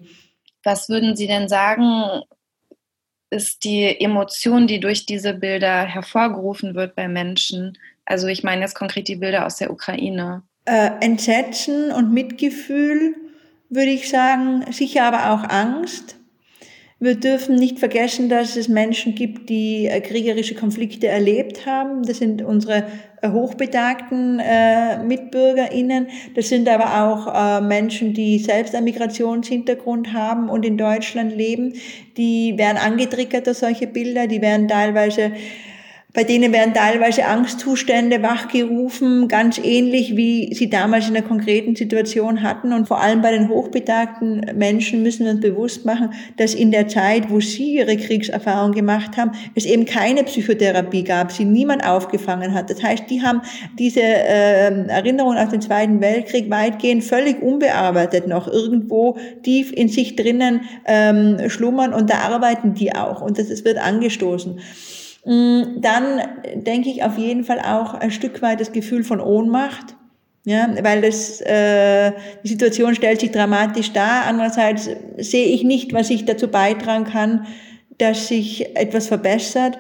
Was 0.64 0.90
würden 0.90 1.16
Sie 1.16 1.28
denn 1.28 1.48
sagen, 1.48 2.24
ist 3.30 3.64
die 3.64 4.00
Emotion, 4.00 4.68
die 4.68 4.80
durch 4.80 5.06
diese 5.06 5.34
Bilder 5.34 5.86
hervorgerufen 5.86 6.76
wird 6.76 6.96
bei 6.96 7.08
Menschen. 7.08 7.78
Also 8.06 8.28
ich 8.28 8.44
meine 8.44 8.62
jetzt 8.62 8.76
konkret 8.76 9.08
die 9.08 9.18
Bilder 9.18 9.46
aus 9.46 9.58
der 9.58 9.72
Ukraine. 9.72 10.44
Äh, 10.66 10.92
Entsetzen 11.02 11.92
und 11.92 12.14
Mitgefühl, 12.14 13.16
würde 13.70 13.92
ich 13.92 14.10
sagen, 14.10 14.66
sicher 14.72 15.04
aber 15.04 15.32
auch 15.32 15.50
Angst. 15.50 16.19
Wir 17.02 17.16
dürfen 17.16 17.56
nicht 17.56 17.80
vergessen, 17.80 18.28
dass 18.28 18.58
es 18.58 18.68
Menschen 18.68 19.16
gibt, 19.16 19.50
die 19.50 19.86
äh, 19.86 20.02
kriegerische 20.02 20.54
Konflikte 20.54 21.08
erlebt 21.08 21.66
haben. 21.66 22.04
Das 22.04 22.18
sind 22.18 22.42
unsere 22.42 22.88
äh, 23.22 23.30
hochbetagten 23.30 24.40
äh, 24.40 25.02
MitbürgerInnen. 25.02 26.08
Das 26.36 26.50
sind 26.50 26.68
aber 26.68 27.06
auch 27.06 27.34
äh, 27.34 27.62
Menschen, 27.62 28.14
die 28.14 28.38
selbst 28.40 28.76
einen 28.76 28.84
Migrationshintergrund 28.84 30.12
haben 30.12 30.50
und 30.50 30.66
in 30.66 30.78
Deutschland 30.78 31.34
leben. 31.34 31.72
Die 32.18 32.58
werden 32.58 32.78
angetriggert 32.78 33.48
durch 33.48 33.60
solche 33.60 33.88
Bilder. 33.88 34.28
Die 34.28 34.42
werden 34.42 34.68
teilweise 34.68 35.32
bei 36.12 36.24
denen 36.24 36.52
werden 36.52 36.74
teilweise 36.74 37.26
Angstzustände 37.26 38.24
wachgerufen, 38.24 39.28
ganz 39.28 39.60
ähnlich 39.60 40.18
wie 40.18 40.52
sie 40.56 40.68
damals 40.68 41.08
in 41.08 41.14
der 41.14 41.22
konkreten 41.22 41.76
Situation 41.76 42.42
hatten. 42.42 42.74
Und 42.74 42.88
vor 42.88 43.00
allem 43.00 43.22
bei 43.22 43.32
den 43.32 43.48
hochbetagten 43.48 44.54
Menschen 44.56 45.04
müssen 45.04 45.26
wir 45.26 45.34
uns 45.34 45.42
bewusst 45.42 45.86
machen, 45.86 46.12
dass 46.38 46.56
in 46.56 46.72
der 46.72 46.88
Zeit, 46.88 47.30
wo 47.30 47.40
sie 47.40 47.76
ihre 47.76 47.96
Kriegserfahrung 47.96 48.72
gemacht 48.72 49.18
haben, 49.18 49.34
es 49.54 49.66
eben 49.66 49.86
keine 49.86 50.24
Psychotherapie 50.24 51.04
gab, 51.04 51.32
sie 51.32 51.46
niemand 51.46 51.86
aufgefangen 51.86 52.56
hat. 52.56 52.72
Das 52.72 52.82
heißt, 52.82 53.04
die 53.08 53.22
haben 53.22 53.42
diese 53.78 54.02
äh, 54.02 54.88
Erinnerungen 54.88 55.38
aus 55.38 55.50
dem 55.50 55.62
Zweiten 55.62 56.02
Weltkrieg 56.02 56.50
weitgehend 56.50 57.04
völlig 57.04 57.40
unbearbeitet 57.40 58.26
noch 58.26 58.48
irgendwo 58.48 59.16
tief 59.44 59.72
in 59.72 59.90
sich 59.90 60.16
drinnen 60.16 60.62
ähm, 60.86 61.50
schlummern 61.50 61.94
und 61.94 62.10
da 62.10 62.16
arbeiten 62.16 62.74
die 62.74 62.96
auch. 62.96 63.22
Und 63.22 63.38
das, 63.38 63.50
das 63.50 63.64
wird 63.64 63.78
angestoßen. 63.78 64.60
Mm, 65.26 65.82
dann 65.82 66.22
denke 66.56 66.90
ich 66.90 67.04
auf 67.04 67.18
jeden 67.18 67.44
Fall 67.44 67.60
auch 67.60 67.94
ein 67.94 68.12
Stück 68.12 68.42
weit 68.42 68.62
das 68.62 68.72
Gefühl 68.72 69.04
von 69.04 69.20
Ohnmacht. 69.20 69.96
Ja, 70.46 70.70
weil 70.82 71.02
das, 71.02 71.42
äh, 71.42 72.14
die 72.44 72.48
Situation 72.48 72.96
stellt 72.96 73.20
sich 73.20 73.32
dramatisch 73.32 73.92
dar. 73.92 74.26
Andererseits 74.26 74.90
sehe 75.18 75.48
ich 75.48 75.64
nicht, 75.64 75.94
was 75.94 76.10
ich 76.10 76.26
dazu 76.26 76.48
beitragen 76.48 77.04
kann, 77.04 77.46
dass 77.98 78.30
sich 78.30 78.76
etwas 78.76 79.08
verbessert. 79.08 79.78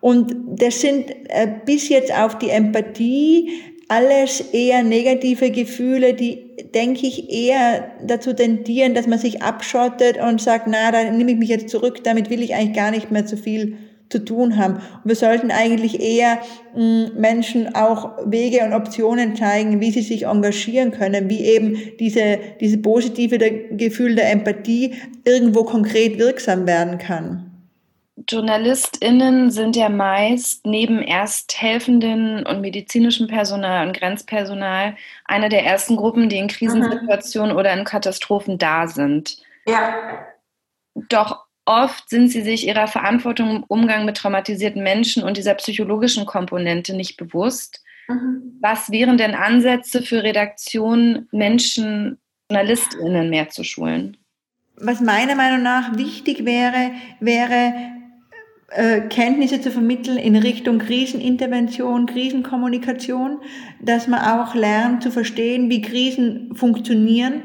Und 0.00 0.34
das 0.46 0.80
sind 0.80 1.10
äh, 1.28 1.48
bis 1.64 1.88
jetzt 1.88 2.12
auf 2.12 2.38
die 2.38 2.50
Empathie 2.50 3.50
alles 3.88 4.40
eher 4.52 4.82
negative 4.82 5.50
Gefühle, 5.50 6.14
die, 6.14 6.56
denke 6.74 7.06
ich, 7.06 7.30
eher 7.30 7.92
dazu 8.04 8.32
tendieren, 8.32 8.94
dass 8.94 9.06
man 9.06 9.18
sich 9.18 9.42
abschottet 9.42 10.18
und 10.18 10.40
sagt, 10.40 10.66
na, 10.66 10.90
da 10.90 11.10
nehme 11.10 11.32
ich 11.32 11.38
mich 11.38 11.50
jetzt 11.50 11.68
zurück, 11.68 12.02
damit 12.04 12.30
will 12.30 12.42
ich 12.42 12.54
eigentlich 12.54 12.76
gar 12.76 12.90
nicht 12.90 13.10
mehr 13.10 13.26
zu 13.26 13.36
viel 13.36 13.76
zu 14.12 14.24
tun 14.24 14.56
haben. 14.56 14.74
Und 14.74 15.06
wir 15.06 15.16
sollten 15.16 15.50
eigentlich 15.50 16.00
eher 16.00 16.38
mh, 16.74 16.82
mm, 16.82 17.20
Menschen 17.20 17.74
auch 17.74 18.12
Wege 18.24 18.64
und 18.64 18.72
Optionen 18.74 19.34
zeigen, 19.34 19.80
wie 19.80 19.90
sie 19.90 20.02
sich 20.02 20.26
engagieren 20.26 20.92
können, 20.92 21.28
wie 21.28 21.44
eben 21.44 21.76
diese, 21.98 22.38
diese 22.60 22.78
positive 22.78 23.38
Gefühl 23.72 24.14
der 24.14 24.30
Empathie 24.30 24.94
irgendwo 25.24 25.64
konkret 25.64 26.18
wirksam 26.18 26.66
werden 26.66 26.98
kann. 26.98 27.48
JournalistInnen 28.28 29.50
sind 29.50 29.74
ja 29.74 29.88
meist 29.88 30.66
neben 30.66 31.02
Ersthelfenden 31.02 32.46
und 32.46 32.60
medizinischem 32.60 33.26
Personal 33.26 33.86
und 33.86 33.96
Grenzpersonal 33.96 34.96
eine 35.24 35.48
der 35.48 35.64
ersten 35.64 35.96
Gruppen, 35.96 36.28
die 36.28 36.36
in 36.36 36.48
Krisensituationen 36.48 37.52
mhm. 37.52 37.58
oder 37.58 37.72
in 37.72 37.84
Katastrophen 37.84 38.58
da 38.58 38.86
sind. 38.86 39.38
Ja. 39.66 39.94
Doch 41.08 41.46
Oft 41.64 42.10
sind 42.10 42.28
sie 42.28 42.42
sich 42.42 42.66
ihrer 42.66 42.88
Verantwortung 42.88 43.50
im 43.50 43.64
Umgang 43.64 44.04
mit 44.04 44.16
traumatisierten 44.16 44.82
Menschen 44.82 45.22
und 45.22 45.36
dieser 45.36 45.54
psychologischen 45.54 46.26
Komponente 46.26 46.94
nicht 46.94 47.16
bewusst. 47.16 47.82
Mhm. 48.08 48.58
Was 48.60 48.90
wären 48.90 49.16
denn 49.16 49.34
Ansätze 49.34 50.02
für 50.02 50.22
Redaktionen, 50.22 51.28
Menschen, 51.30 52.18
JournalistInnen 52.50 53.30
mehr 53.30 53.48
zu 53.48 53.64
schulen? 53.64 54.16
Was 54.76 55.00
meiner 55.00 55.36
Meinung 55.36 55.62
nach 55.62 55.96
wichtig 55.96 56.44
wäre, 56.44 56.92
wäre 57.20 57.72
Kenntnisse 59.10 59.60
zu 59.60 59.70
vermitteln 59.70 60.16
in 60.16 60.34
Richtung 60.34 60.78
Krisenintervention, 60.78 62.06
Krisenkommunikation, 62.06 63.38
dass 63.80 64.08
man 64.08 64.20
auch 64.20 64.54
lernt 64.54 65.02
zu 65.02 65.10
verstehen, 65.10 65.68
wie 65.68 65.82
Krisen 65.82 66.54
funktionieren, 66.54 67.42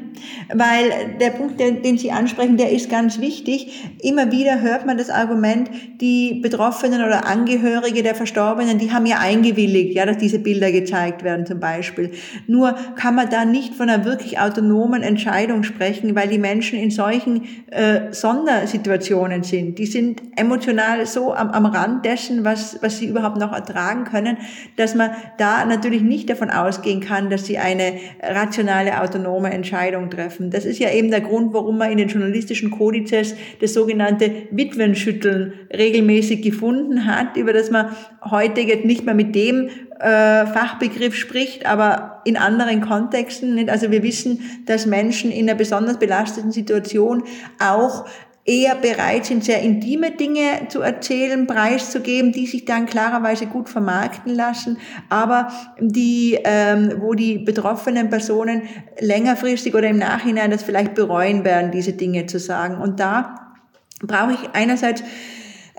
weil 0.54 1.16
der 1.20 1.30
Punkt, 1.30 1.60
den, 1.60 1.82
den 1.82 1.98
Sie 1.98 2.12
ansprechen, 2.12 2.56
der 2.56 2.72
ist 2.72 2.88
ganz 2.88 3.20
wichtig. 3.20 3.84
Immer 4.00 4.32
wieder 4.32 4.62
hört 4.62 4.86
man 4.86 4.96
das 4.96 5.10
Argument, 5.10 5.68
die 6.00 6.40
Betroffenen 6.40 7.04
oder 7.04 7.26
Angehörige 7.26 8.02
der 8.02 8.14
Verstorbenen, 8.14 8.78
die 8.78 8.92
haben 8.92 9.04
ja 9.04 9.18
eingewilligt, 9.18 9.94
ja, 9.94 10.06
dass 10.06 10.16
diese 10.16 10.38
Bilder 10.38 10.72
gezeigt 10.72 11.24
werden 11.24 11.44
zum 11.44 11.60
Beispiel. 11.60 12.12
Nur 12.46 12.74
kann 12.96 13.14
man 13.14 13.28
da 13.28 13.44
nicht 13.44 13.74
von 13.74 13.90
einer 13.90 14.06
wirklich 14.06 14.38
autonomen 14.38 15.02
Entscheidung 15.02 15.62
sprechen, 15.62 16.14
weil 16.14 16.28
die 16.28 16.38
Menschen 16.38 16.78
in 16.78 16.90
solchen 16.90 17.42
äh, 17.70 18.12
Sondersituationen 18.12 19.42
sind. 19.42 19.78
Die 19.78 19.86
sind 19.86 20.22
emotional 20.36 21.04
so 21.04 21.17
so 21.18 21.34
am, 21.34 21.50
am 21.50 21.66
Rand 21.66 22.04
dessen, 22.04 22.44
was, 22.44 22.78
was 22.80 22.98
sie 22.98 23.06
überhaupt 23.06 23.38
noch 23.38 23.52
ertragen 23.52 24.04
können, 24.04 24.38
dass 24.76 24.94
man 24.94 25.10
da 25.36 25.64
natürlich 25.64 26.02
nicht 26.02 26.30
davon 26.30 26.50
ausgehen 26.50 27.00
kann, 27.00 27.28
dass 27.28 27.46
sie 27.46 27.58
eine 27.58 27.94
rationale, 28.22 29.00
autonome 29.00 29.50
Entscheidung 29.50 30.10
treffen. 30.10 30.50
Das 30.50 30.64
ist 30.64 30.78
ja 30.78 30.90
eben 30.92 31.10
der 31.10 31.20
Grund, 31.20 31.52
warum 31.52 31.78
man 31.78 31.90
in 31.90 31.98
den 31.98 32.08
journalistischen 32.08 32.70
Kodizes 32.70 33.34
das 33.60 33.74
sogenannte 33.74 34.30
Witwenschütteln 34.52 35.54
regelmäßig 35.76 36.42
gefunden 36.42 37.06
hat, 37.06 37.36
über 37.36 37.52
das 37.52 37.70
man 37.70 37.88
heute 38.24 38.60
jetzt 38.60 38.84
nicht 38.84 39.04
mehr 39.04 39.14
mit 39.14 39.34
dem 39.34 39.68
äh, 40.00 40.46
Fachbegriff 40.46 41.16
spricht, 41.16 41.66
aber 41.66 42.22
in 42.24 42.36
anderen 42.36 42.80
Kontexten. 42.80 43.56
Nicht? 43.56 43.70
Also 43.70 43.90
wir 43.90 44.04
wissen, 44.04 44.62
dass 44.66 44.86
Menschen 44.86 45.32
in 45.32 45.48
einer 45.48 45.58
besonders 45.58 45.98
belasteten 45.98 46.52
Situation 46.52 47.24
auch 47.58 48.06
eher 48.48 48.76
bereit 48.76 49.26
sind, 49.26 49.44
sehr 49.44 49.60
intime 49.60 50.10
Dinge 50.12 50.68
zu 50.68 50.80
erzählen, 50.80 51.46
preiszugeben, 51.46 52.32
die 52.32 52.46
sich 52.46 52.64
dann 52.64 52.86
klarerweise 52.86 53.46
gut 53.46 53.68
vermarkten 53.68 54.34
lassen, 54.34 54.78
aber 55.10 55.48
die, 55.78 56.38
ähm, 56.44 56.94
wo 56.98 57.12
die 57.12 57.38
betroffenen 57.38 58.08
Personen 58.08 58.62
längerfristig 58.98 59.74
oder 59.74 59.88
im 59.88 59.98
Nachhinein 59.98 60.50
das 60.50 60.62
vielleicht 60.62 60.94
bereuen 60.94 61.44
werden, 61.44 61.70
diese 61.70 61.92
Dinge 61.92 62.24
zu 62.24 62.38
sagen. 62.38 62.80
Und 62.80 63.00
da 63.00 63.54
brauche 64.00 64.32
ich 64.32 64.38
einerseits 64.54 65.02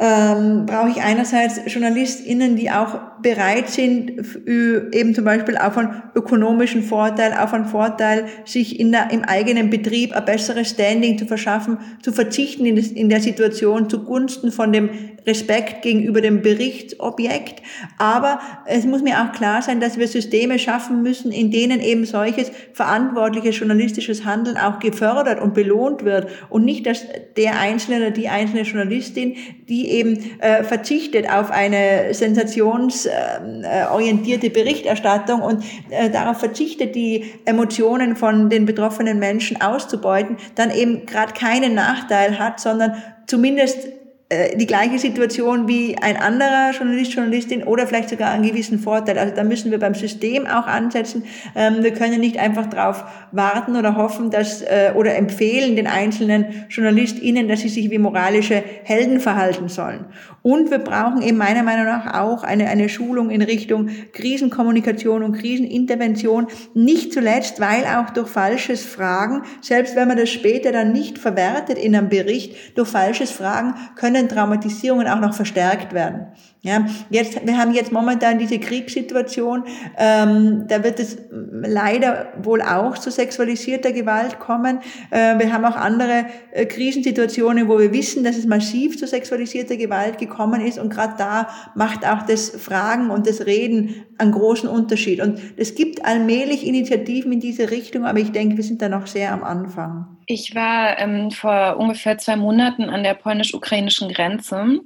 ähm, 0.01 0.65
brauche 0.65 0.89
ich 0.89 1.01
einerseits 1.01 1.60
JournalistInnen, 1.72 2.56
die 2.56 2.72
auch 2.72 3.00
bereit 3.22 3.70
sind, 3.70 4.13
eben 4.48 5.13
zum 5.13 5.25
Beispiel 5.25 5.58
auf 5.58 5.77
einen 5.77 6.01
ökonomischen 6.15 6.84
Vorteil, 6.84 7.34
auf 7.34 7.53
einen 7.53 7.65
Vorteil, 7.65 8.25
sich 8.46 8.79
in 8.79 8.94
der, 8.94 9.12
im 9.12 9.24
eigenen 9.24 9.70
Betrieb 9.70 10.15
ein 10.15 10.24
besseres 10.24 10.70
Standing 10.70 11.18
zu 11.18 11.25
verschaffen, 11.25 11.79
zu 12.01 12.13
verzichten 12.13 12.65
in, 12.65 12.77
das, 12.77 12.88
in 12.88 13.10
der 13.10 13.20
Situation 13.20 13.89
zugunsten 13.89 14.53
von 14.53 14.72
dem 14.72 14.89
Respekt 15.27 15.82
gegenüber 15.82 16.22
dem 16.22 16.41
Berichtsobjekt. 16.41 17.62
Aber 17.98 18.39
es 18.65 18.86
muss 18.86 19.01
mir 19.01 19.22
auch 19.22 19.34
klar 19.34 19.62
sein, 19.62 19.82
dass 19.82 19.98
wir 19.98 20.08
Systeme 20.08 20.58
schaffen 20.60 21.03
müssen, 21.03 21.34
in 21.34 21.51
denen 21.51 21.82
eben 21.82 22.06
solches 22.06 22.51
verantwortliches 22.72 23.60
journalistisches 23.60 24.24
Handeln 24.24 24.56
auch 24.56 24.79
gefördert 24.79 25.41
und 25.41 25.53
belohnt 25.53 26.06
wird 26.06 26.29
und 26.50 26.63
nicht, 26.63 26.86
dass 26.86 27.06
der 27.36 27.60
Einzelne 27.60 27.98
oder 27.98 28.12
die 28.12 28.29
einzelne 28.29 28.62
Journalistin, 28.62 29.36
die 29.68 29.88
eben 29.89 30.39
äh, 30.39 30.63
verzichtet 30.63 31.29
auf 31.29 31.51
eine 31.51 32.13
sensationsorientierte 32.13 34.50
Berichterstattung 34.50 35.41
und 35.41 35.65
äh, 35.89 36.10
darauf 36.10 36.39
verzichtet, 36.39 36.96
die 36.96 37.34
Emotionen 37.46 38.15
von 38.15 38.50
den 38.50 38.65
betroffenen 38.65 39.19
Menschen 39.19 39.62
auszubeuten, 39.62 40.38
dann 40.55 40.72
eben 40.72 41.05
gerade 41.05 41.34
keinen 41.34 41.75
Nachteil 41.75 42.39
hat, 42.39 42.60
sondern 42.60 42.96
zumindest 43.27 43.99
die 44.31 44.67
gleiche 44.67 45.00
Situation 45.00 45.67
wie 45.67 45.98
ein 45.98 46.15
anderer 46.15 46.69
Journalist, 46.71 47.13
Journalistin 47.13 47.63
oder 47.63 47.88
vielleicht 47.88 48.09
sogar 48.09 48.29
einen 48.29 48.48
gewissen 48.48 48.77
Vorteil. 48.77 49.17
Also 49.17 49.33
da 49.33 49.43
müssen 49.43 49.71
wir 49.71 49.79
beim 49.79 49.95
System 49.95 50.45
auch 50.45 50.67
ansetzen. 50.67 51.24
Ähm, 51.55 51.81
wir 51.81 51.91
können 51.95 52.19
nicht 52.19 52.38
einfach 52.38 52.67
darauf 52.67 53.03
warten 53.31 53.75
oder 53.75 53.95
hoffen, 53.95 54.29
dass 54.29 54.62
äh, 54.62 54.91
oder 54.95 55.15
empfehlen 55.15 55.75
den 55.75 55.88
einzelnen 55.88 56.67
JournalistInnen, 56.69 57.48
dass 57.48 57.62
sie 57.62 57.69
sich 57.69 57.89
wie 57.89 57.98
moralische 57.98 58.63
Helden 58.83 59.19
verhalten 59.19 59.67
sollen. 59.67 60.05
Und 60.43 60.69
wir 60.69 60.79
brauchen 60.79 61.21
eben 61.21 61.38
meiner 61.38 61.63
Meinung 61.63 61.86
nach 61.86 62.19
auch 62.19 62.43
eine, 62.43 62.69
eine 62.69 62.88
Schulung 62.88 63.29
in 63.29 63.41
Richtung 63.41 63.89
Krisenkommunikation 64.13 65.24
und 65.24 65.39
Krisenintervention. 65.39 66.48
Nicht 66.75 67.13
zuletzt, 67.13 67.59
weil 67.59 67.83
auch 67.86 68.12
durch 68.12 68.29
falsches 68.29 68.86
Fragen, 68.86 69.41
selbst 69.62 69.95
wenn 69.95 70.07
man 70.07 70.17
das 70.17 70.29
später 70.29 70.71
dann 70.71 70.91
nicht 70.91 71.17
verwertet 71.17 71.77
in 71.79 71.95
einem 71.95 72.09
Bericht, 72.09 72.77
durch 72.77 72.89
falsches 72.89 73.31
Fragen 73.31 73.74
können 73.95 74.18
Traumatisierungen 74.27 75.07
auch 75.07 75.19
noch 75.19 75.33
verstärkt 75.33 75.93
werden. 75.93 76.27
Ja, 76.62 76.86
jetzt, 77.10 77.46
wir 77.48 77.58
haben 77.58 77.74
jetzt 77.74 77.94
momentan 77.94 78.38
diese 78.38 78.60
Kriegssituation, 78.60 79.63
ähm, 79.98 80.66
da 80.68 80.84
wird 80.84 81.00
es 81.00 81.18
leider 81.32 82.34
wohl 82.42 82.62
auch 82.62 82.98
zu 82.98 83.12
sexualisierter 83.12 83.94
Gewalt 83.94 84.39
kommen. 84.39 84.80
Äh, 85.10 85.39
wir 85.39 85.54
haben 85.54 85.63
auch 85.63 85.78
andere 85.78 86.25
äh, 86.51 86.66
Krisensituationen, 86.66 87.70
wo 87.70 87.80
wir 87.80 87.94
wissen, 87.94 88.25
dass 88.25 88.36
es 88.36 88.46
massiv 88.46 89.00
zu 89.00 89.08
sexualisierter 89.08 89.78
Gewalt 89.78 90.18
gekommen 90.18 90.60
ist 90.60 90.80
und 90.80 90.89
gerade 90.89 91.13
da 91.18 91.48
macht 91.75 92.06
auch 92.06 92.24
das 92.24 92.50
Fragen 92.50 93.10
und 93.10 93.25
das 93.25 93.46
Reden 93.46 94.04
einen 94.18 94.34
großen 94.34 94.68
Unterschied. 94.68 95.22
Und 95.22 95.39
es 95.56 95.75
gibt 95.75 96.04
allmählich 96.04 96.68
Initiativen 96.68 97.32
in 97.32 97.39
diese 97.39 97.72
Richtung, 97.72 98.06
aber 98.06 98.20
ich 98.20 98.34
denke, 98.34 98.58
wir 98.58 98.66
sind 98.66 98.82
da 98.82 98.89
noch 98.89 99.08
sehr 99.08 99.32
am 99.32 99.46
Anfang. 99.46 100.18
Ich 100.25 100.54
war 100.56 101.00
ähm, 101.00 101.32
vor 101.32 101.78
ungefähr 101.80 102.18
zwei 102.18 102.36
Monaten 102.36 102.84
an 102.89 103.04
der 103.04 103.13
polnisch-ukrainischen 103.13 104.10
Grenze 104.12 104.82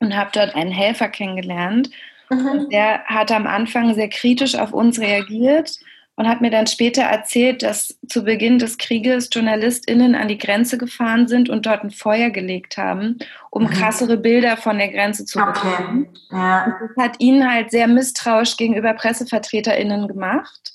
und 0.00 0.16
habe 0.16 0.30
dort 0.32 0.54
einen 0.54 0.72
Helfer 0.72 1.08
kennengelernt. 1.08 1.90
Mhm. 2.28 2.70
der 2.70 3.04
hat 3.04 3.30
am 3.30 3.46
Anfang 3.46 3.94
sehr 3.94 4.08
kritisch 4.08 4.56
auf 4.56 4.72
uns 4.72 4.98
reagiert 4.98 5.78
und 6.16 6.26
hat 6.28 6.40
mir 6.40 6.50
dann 6.50 6.66
später 6.66 7.02
erzählt, 7.02 7.62
dass 7.62 7.98
zu 8.08 8.24
Beginn 8.24 8.58
des 8.58 8.78
Krieges 8.78 9.28
JournalistInnen 9.30 10.14
an 10.14 10.28
die 10.28 10.38
Grenze 10.38 10.78
gefahren 10.78 11.28
sind 11.28 11.50
und 11.50 11.66
dort 11.66 11.84
ein 11.84 11.90
Feuer 11.90 12.30
gelegt 12.30 12.78
haben, 12.78 13.18
um 13.50 13.64
mhm. 13.64 13.70
krassere 13.70 14.16
Bilder 14.16 14.56
von 14.56 14.78
der 14.78 14.88
Grenze 14.88 15.26
zu 15.26 15.38
bekommen. 15.38 16.08
Okay. 16.08 16.36
Ja. 16.36 16.78
Das 16.80 17.04
hat 17.04 17.20
ihn 17.20 17.48
halt 17.48 17.70
sehr 17.70 17.86
misstrauisch 17.86 18.56
gegenüber 18.56 18.94
PressevertreterInnen 18.94 20.08
gemacht, 20.08 20.72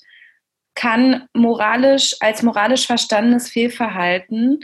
kann 0.74 1.26
moralisch, 1.34 2.14
als 2.20 2.42
moralisch 2.42 2.86
verstandenes 2.86 3.50
Fehlverhalten 3.50 4.60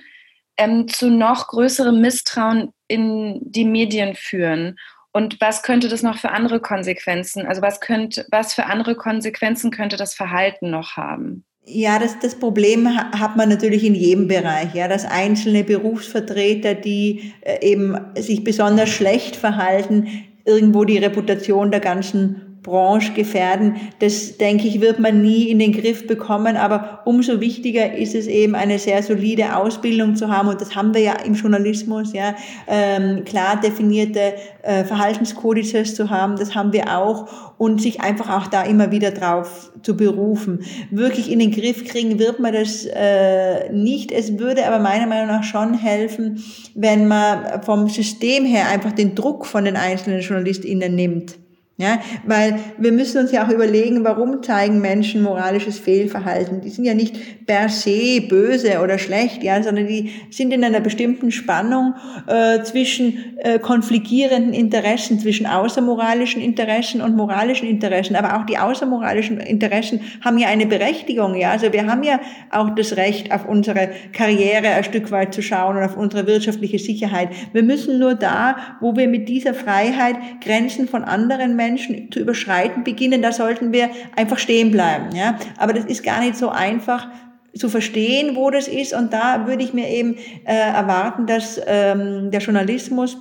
ähm, 0.57 0.87
zu 0.89 1.11
noch 1.11 1.49
größerem 1.49 2.01
Misstrauen 2.01 2.73
in 2.89 3.41
die 3.43 3.65
Medien 3.65 4.15
führen? 4.15 4.77
Und 5.13 5.41
was 5.41 5.63
könnte 5.63 5.89
das 5.89 6.03
noch 6.03 6.19
für 6.19 6.31
andere 6.31 6.61
Konsequenzen? 6.61 7.47
Also 7.47 7.63
was 7.63 7.81
könnte, 7.81 8.27
was 8.31 8.55
für 8.55 8.67
andere 8.67 8.95
Konsequenzen 8.95 9.71
könnte 9.71 9.97
das 9.97 10.15
Verhalten 10.15 10.71
noch 10.71 10.97
haben? 10.97 11.45
Ja, 11.71 11.99
das, 11.99 12.19
das 12.19 12.35
Problem 12.35 12.89
hat 12.89 13.37
man 13.37 13.51
natürlich 13.51 13.85
in 13.85 13.95
jedem 13.95 14.27
Bereich, 14.27 14.75
ja, 14.75 14.89
dass 14.89 15.05
einzelne 15.05 15.65
Berufsvertreter, 15.65 16.75
die 16.75 17.35
äh, 17.43 17.59
eben 17.61 17.95
sich 18.17 18.43
besonders 18.43 18.89
schlecht 18.89 19.37
verhalten, 19.37 20.09
irgendwo 20.47 20.85
die 20.85 20.97
Reputation 20.97 21.71
der 21.71 21.81
ganzen 21.81 22.48
Branche 22.69 23.13
gefährden. 23.13 23.77
Das, 23.99 24.37
denke 24.37 24.69
ich, 24.69 24.81
wird 24.81 24.99
man 24.99 25.23
nie 25.23 25.49
in 25.49 25.59
den 25.59 25.73
Griff 25.73 26.07
bekommen. 26.07 26.57
Aber 26.57 27.01
umso 27.07 27.41
wichtiger 27.41 27.97
ist 27.97 28.15
es 28.15 28.27
eben, 28.27 28.55
eine 28.55 28.79
sehr 28.79 29.03
solide 29.03 29.57
Ausbildung 29.57 30.17
zu 30.17 30.29
haben. 30.29 30.49
Und 30.49 30.61
das 30.61 30.77
haben 30.77 30.95
wir 30.95 31.01
ja 31.01 31.15
im 31.25 31.35
Journalismus, 31.35 32.13
ja, 32.13 32.35
ähm, 32.67 33.25
klar 33.25 33.61
definierte 33.61 34.35
äh, 34.63 34.85
Verhaltenskodizes 34.85 35.95
zu 35.95 36.11
haben. 36.11 36.37
Das 36.37 36.55
haben 36.55 36.73
wir 36.73 36.97
auch. 36.97 37.55
Und 37.59 37.83
sich 37.83 38.01
einfach 38.01 38.31
auch 38.31 38.47
da 38.47 38.63
immer 38.63 38.93
wieder 38.93 39.11
drauf 39.11 39.73
zu 39.83 39.97
berufen. 39.97 40.61
Wirklich 40.93 41.33
in 41.33 41.41
den 41.41 41.51
Griff 41.51 41.85
kriegen 41.85 42.21
wird 42.21 42.39
man 42.39 42.53
das 42.53 42.87
äh, 42.87 43.73
nicht. 43.73 44.13
Es 44.13 44.39
würde 44.39 44.65
aber 44.67 44.79
meiner 44.79 45.09
Meinung 45.09 45.27
nach 45.27 45.43
schon 45.43 45.75
helfen, 45.75 46.45
wenn 46.77 47.09
man 47.09 47.63
vom 47.63 47.89
System 47.89 48.45
her 48.45 48.69
einfach 48.69 48.93
den 48.93 49.17
Druck 49.17 49.47
von 49.47 49.65
den 49.65 49.77
einzelnen 49.77 50.21
JournalistInnen 50.21 50.95
nimmt. 50.95 51.39
Ja, 51.81 52.01
weil 52.27 52.59
wir 52.77 52.91
müssen 52.91 53.19
uns 53.19 53.31
ja 53.31 53.47
auch 53.47 53.51
überlegen, 53.51 54.03
warum 54.03 54.43
zeigen 54.43 54.81
Menschen 54.81 55.23
moralisches 55.23 55.79
Fehlverhalten? 55.79 56.61
Die 56.61 56.71
sind 56.71 56.85
ja 56.85 56.93
nicht 56.93 57.47
per 57.47 57.69
se 57.69 58.21
böse 58.21 58.81
oder 58.83 58.99
schlecht, 58.99 59.45
ja, 59.45 59.63
sondern 59.63 59.87
die 59.87 60.11
sind 60.29 60.53
in 60.53 60.65
einer 60.65 60.81
bestimmten 60.81 61.31
Spannung 61.31 61.95
äh, 62.27 62.65
zwischen 62.65 63.37
äh, 63.37 63.61
konfligierenden 63.61 64.55
Interessen, 64.55 65.21
zwischen 65.21 65.47
außermoralischen 65.47 66.43
Interessen 66.43 67.01
und 67.01 67.15
moralischen 67.15 67.69
Interessen. 67.69 68.17
Aber 68.17 68.37
auch 68.37 68.45
die 68.45 68.59
außermoralischen 68.59 69.39
Interessen 69.39 70.01
haben 70.25 70.39
ja 70.39 70.49
eine 70.49 70.67
Berechtigung, 70.67 71.37
ja. 71.37 71.53
Also 71.53 71.73
wir 71.73 71.87
haben 71.87 72.03
ja 72.03 72.19
auch 72.51 72.71
das 72.71 72.97
Recht, 72.97 73.31
auf 73.31 73.47
unsere 73.47 73.91
Karriere 74.13 74.67
ein 74.71 74.83
Stück 74.83 75.13
weit 75.13 75.33
zu 75.33 75.43
schauen 75.43 75.77
und 75.77 75.85
auf 75.85 75.97
unsere 75.97 76.27
wirtschaftliche 76.27 76.81
Sicherheit. 76.81 77.29
Wir 77.53 77.63
müssen 77.63 78.01
nur 78.01 78.17
da, 78.17 78.57
wo 78.81 78.97
wir 78.97 79.07
mit 79.07 79.29
dieser 79.29 79.55
Freiheit 79.55 80.17
Grenzen 80.41 80.89
von 80.89 81.05
anderen 81.05 81.55
Menschen 81.55 81.68
Menschen 81.69 82.11
zu 82.11 82.21
überschreiten 82.21 82.85
beginnen, 82.85 83.23
da 83.23 83.33
sollten 83.33 83.73
wir 83.73 83.91
einfach 84.17 84.39
stehen 84.39 84.71
bleiben. 84.71 85.15
Ja? 85.15 85.39
Aber 85.59 85.73
das 85.73 85.85
ist 85.85 86.03
gar 86.03 86.21
nicht 86.21 86.37
so 86.37 86.49
einfach 86.49 87.09
zu 87.55 87.69
verstehen, 87.69 88.37
wo 88.37 88.51
das 88.51 88.69
ist. 88.69 88.93
Und 88.93 89.13
da 89.13 89.47
würde 89.47 89.63
ich 89.63 89.75
mir 89.75 89.89
eben 89.89 90.17
äh, 90.45 90.55
erwarten, 90.55 91.27
dass 91.27 91.61
ähm, 91.67 92.31
der 92.31 92.41
Journalismus 92.41 93.17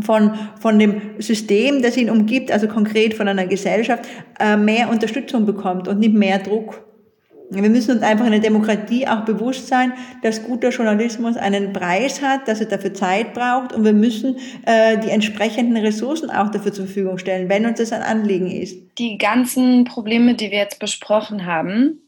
von, 0.00 0.32
von 0.60 0.78
dem 0.78 1.00
System, 1.18 1.82
das 1.82 1.96
ihn 1.96 2.10
umgibt, 2.10 2.50
also 2.50 2.68
konkret 2.68 3.14
von 3.14 3.28
einer 3.28 3.46
Gesellschaft, 3.46 4.06
äh, 4.38 4.56
mehr 4.56 4.90
Unterstützung 4.90 5.46
bekommt 5.46 5.88
und 5.88 5.98
nicht 5.98 6.14
mehr 6.14 6.38
Druck. 6.38 6.87
Wir 7.50 7.70
müssen 7.70 7.92
uns 7.92 8.02
einfach 8.02 8.26
in 8.26 8.32
der 8.32 8.40
Demokratie 8.40 9.06
auch 9.06 9.24
bewusst 9.24 9.68
sein, 9.68 9.94
dass 10.22 10.42
guter 10.42 10.68
Journalismus 10.68 11.36
einen 11.36 11.72
Preis 11.72 12.20
hat, 12.20 12.46
dass 12.46 12.60
er 12.60 12.66
dafür 12.66 12.92
Zeit 12.92 13.32
braucht 13.32 13.72
und 13.72 13.84
wir 13.84 13.94
müssen 13.94 14.36
äh, 14.66 14.98
die 14.98 15.08
entsprechenden 15.08 15.76
Ressourcen 15.78 16.30
auch 16.30 16.50
dafür 16.50 16.72
zur 16.72 16.84
Verfügung 16.84 17.16
stellen, 17.16 17.48
wenn 17.48 17.64
uns 17.64 17.78
das 17.78 17.92
ein 17.92 18.02
Anliegen 18.02 18.50
ist. 18.50 18.76
Die 18.98 19.16
ganzen 19.16 19.84
Probleme, 19.84 20.34
die 20.34 20.50
wir 20.50 20.58
jetzt 20.58 20.78
besprochen 20.78 21.46
haben, 21.46 22.02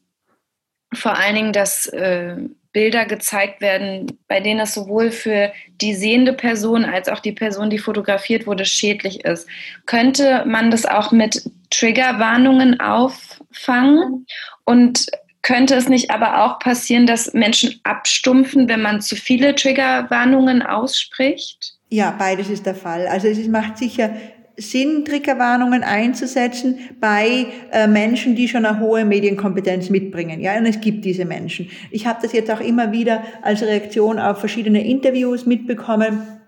vor 0.92 1.16
allen 1.16 1.36
Dingen, 1.36 1.52
dass 1.52 1.86
äh, 1.86 2.36
Bilder 2.72 3.04
gezeigt 3.04 3.60
werden, 3.60 4.18
bei 4.28 4.40
denen 4.40 4.60
es 4.60 4.74
sowohl 4.74 5.10
für 5.10 5.52
die 5.80 5.94
sehende 5.94 6.32
Person 6.32 6.84
als 6.84 7.08
auch 7.08 7.20
die 7.20 7.32
Person, 7.32 7.70
die 7.70 7.78
fotografiert 7.78 8.46
wurde, 8.46 8.64
schädlich 8.64 9.24
ist. 9.24 9.48
Könnte 9.86 10.44
man 10.46 10.70
das 10.70 10.86
auch 10.86 11.10
mit 11.10 11.50
Triggerwarnungen 11.70 12.78
auffangen 12.78 14.26
und 14.64 15.06
könnte 15.42 15.74
es 15.74 15.88
nicht 15.88 16.10
aber 16.10 16.44
auch 16.44 16.58
passieren, 16.58 17.06
dass 17.06 17.32
Menschen 17.32 17.80
abstumpfen, 17.82 18.68
wenn 18.68 18.82
man 18.82 19.00
zu 19.00 19.16
viele 19.16 19.54
Triggerwarnungen 19.54 20.62
ausspricht? 20.62 21.74
Ja, 21.88 22.14
beides 22.16 22.48
ist 22.50 22.66
der 22.66 22.74
Fall. 22.74 23.06
Also 23.06 23.28
es 23.28 23.48
macht 23.48 23.78
sicher 23.78 24.10
Sinn, 24.56 25.04
Triggerwarnungen 25.04 25.82
einzusetzen 25.82 26.78
bei 27.00 27.46
äh, 27.72 27.86
Menschen, 27.86 28.36
die 28.36 28.46
schon 28.46 28.66
eine 28.66 28.78
hohe 28.78 29.04
Medienkompetenz 29.04 29.88
mitbringen. 29.88 30.40
Ja, 30.40 30.58
und 30.58 30.66
es 30.66 30.80
gibt 30.80 31.04
diese 31.04 31.24
Menschen. 31.24 31.70
Ich 31.90 32.06
habe 32.06 32.18
das 32.20 32.32
jetzt 32.32 32.50
auch 32.50 32.60
immer 32.60 32.92
wieder 32.92 33.22
als 33.42 33.62
Reaktion 33.62 34.18
auf 34.18 34.38
verschiedene 34.38 34.86
Interviews 34.86 35.46
mitbekommen 35.46 36.39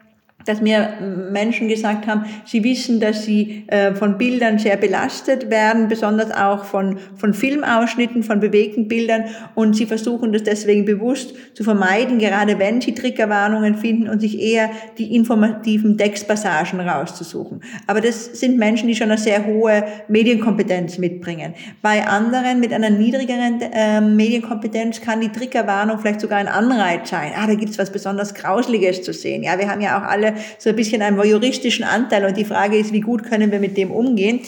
dass 0.44 0.60
mir 0.60 0.94
Menschen 1.30 1.68
gesagt 1.68 2.06
haben, 2.06 2.24
sie 2.44 2.64
wissen, 2.64 3.00
dass 3.00 3.24
sie 3.24 3.64
äh, 3.68 3.94
von 3.94 4.18
Bildern 4.18 4.58
sehr 4.58 4.76
belastet 4.76 5.50
werden, 5.50 5.88
besonders 5.88 6.30
auch 6.30 6.64
von, 6.64 6.98
von 7.16 7.34
Filmausschnitten, 7.34 8.22
von 8.22 8.40
bewegten 8.40 8.88
Bildern 8.88 9.24
und 9.54 9.74
sie 9.76 9.86
versuchen 9.86 10.32
das 10.32 10.42
deswegen 10.42 10.84
bewusst 10.84 11.34
zu 11.54 11.64
vermeiden, 11.64 12.18
gerade 12.18 12.58
wenn 12.58 12.80
sie 12.80 12.94
Triggerwarnungen 12.94 13.76
finden 13.76 14.08
und 14.08 14.20
sich 14.20 14.40
eher 14.40 14.70
die 14.98 15.14
informativen 15.14 15.98
Textpassagen 15.98 16.80
rauszusuchen. 16.80 17.62
Aber 17.86 18.00
das 18.00 18.24
sind 18.24 18.58
Menschen, 18.58 18.88
die 18.88 18.94
schon 18.94 19.10
eine 19.10 19.18
sehr 19.18 19.46
hohe 19.46 19.84
Medienkompetenz 20.08 20.98
mitbringen. 20.98 21.54
Bei 21.80 22.06
anderen 22.06 22.60
mit 22.60 22.72
einer 22.72 22.90
niedrigeren 22.90 23.60
äh, 23.60 24.00
Medienkompetenz 24.00 25.00
kann 25.00 25.20
die 25.20 25.30
Triggerwarnung 25.30 25.98
vielleicht 25.98 26.20
sogar 26.20 26.38
ein 26.38 26.48
Anreiz 26.48 27.10
sein. 27.10 27.32
Ah, 27.36 27.46
da 27.46 27.54
gibt's 27.54 27.78
was 27.78 27.90
besonders 27.90 28.34
Grausliches 28.34 29.02
zu 29.02 29.12
sehen. 29.12 29.42
Ja, 29.42 29.58
wir 29.58 29.68
haben 29.68 29.80
ja 29.80 29.98
auch 29.98 30.08
alle 30.08 30.31
so 30.58 30.70
ein 30.70 30.76
bisschen 30.76 31.02
einen 31.02 31.16
voyeuristischen 31.16 31.84
Anteil 31.84 32.24
und 32.24 32.36
die 32.36 32.44
Frage 32.44 32.78
ist, 32.78 32.92
wie 32.92 33.00
gut 33.00 33.24
können 33.24 33.50
wir 33.52 33.60
mit 33.60 33.76
dem 33.76 33.90
umgehen? 33.90 34.40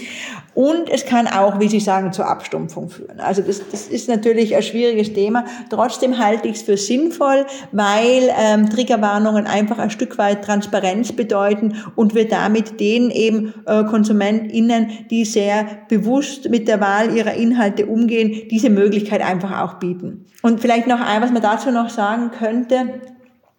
Und 0.54 0.88
es 0.88 1.04
kann 1.04 1.26
auch, 1.26 1.58
wie 1.58 1.68
Sie 1.68 1.80
sagen, 1.80 2.12
zur 2.12 2.28
Abstumpfung 2.28 2.88
führen. 2.88 3.18
Also 3.18 3.42
das, 3.42 3.60
das 3.70 3.88
ist 3.88 4.08
natürlich 4.08 4.54
ein 4.54 4.62
schwieriges 4.62 5.12
Thema. 5.12 5.44
Trotzdem 5.68 6.18
halte 6.18 6.46
ich 6.46 6.56
es 6.56 6.62
für 6.62 6.76
sinnvoll, 6.76 7.44
weil 7.72 8.30
ähm, 8.38 8.70
Triggerwarnungen 8.70 9.46
einfach 9.46 9.78
ein 9.78 9.90
Stück 9.90 10.16
weit 10.16 10.44
Transparenz 10.44 11.10
bedeuten 11.10 11.74
und 11.96 12.14
wir 12.14 12.28
damit 12.28 12.78
denen 12.78 13.10
eben 13.10 13.52
äh, 13.66 13.82
KonsumentInnen, 13.82 15.06
die 15.10 15.24
sehr 15.24 15.66
bewusst 15.88 16.48
mit 16.50 16.68
der 16.68 16.80
Wahl 16.80 17.16
ihrer 17.16 17.34
Inhalte 17.34 17.86
umgehen, 17.86 18.48
diese 18.48 18.70
Möglichkeit 18.70 19.22
einfach 19.22 19.60
auch 19.60 19.74
bieten. 19.74 20.26
Und 20.42 20.60
vielleicht 20.60 20.86
noch 20.86 21.00
ein, 21.00 21.20
was 21.20 21.32
man 21.32 21.42
dazu 21.42 21.72
noch 21.72 21.88
sagen 21.88 22.30
könnte, 22.30 23.00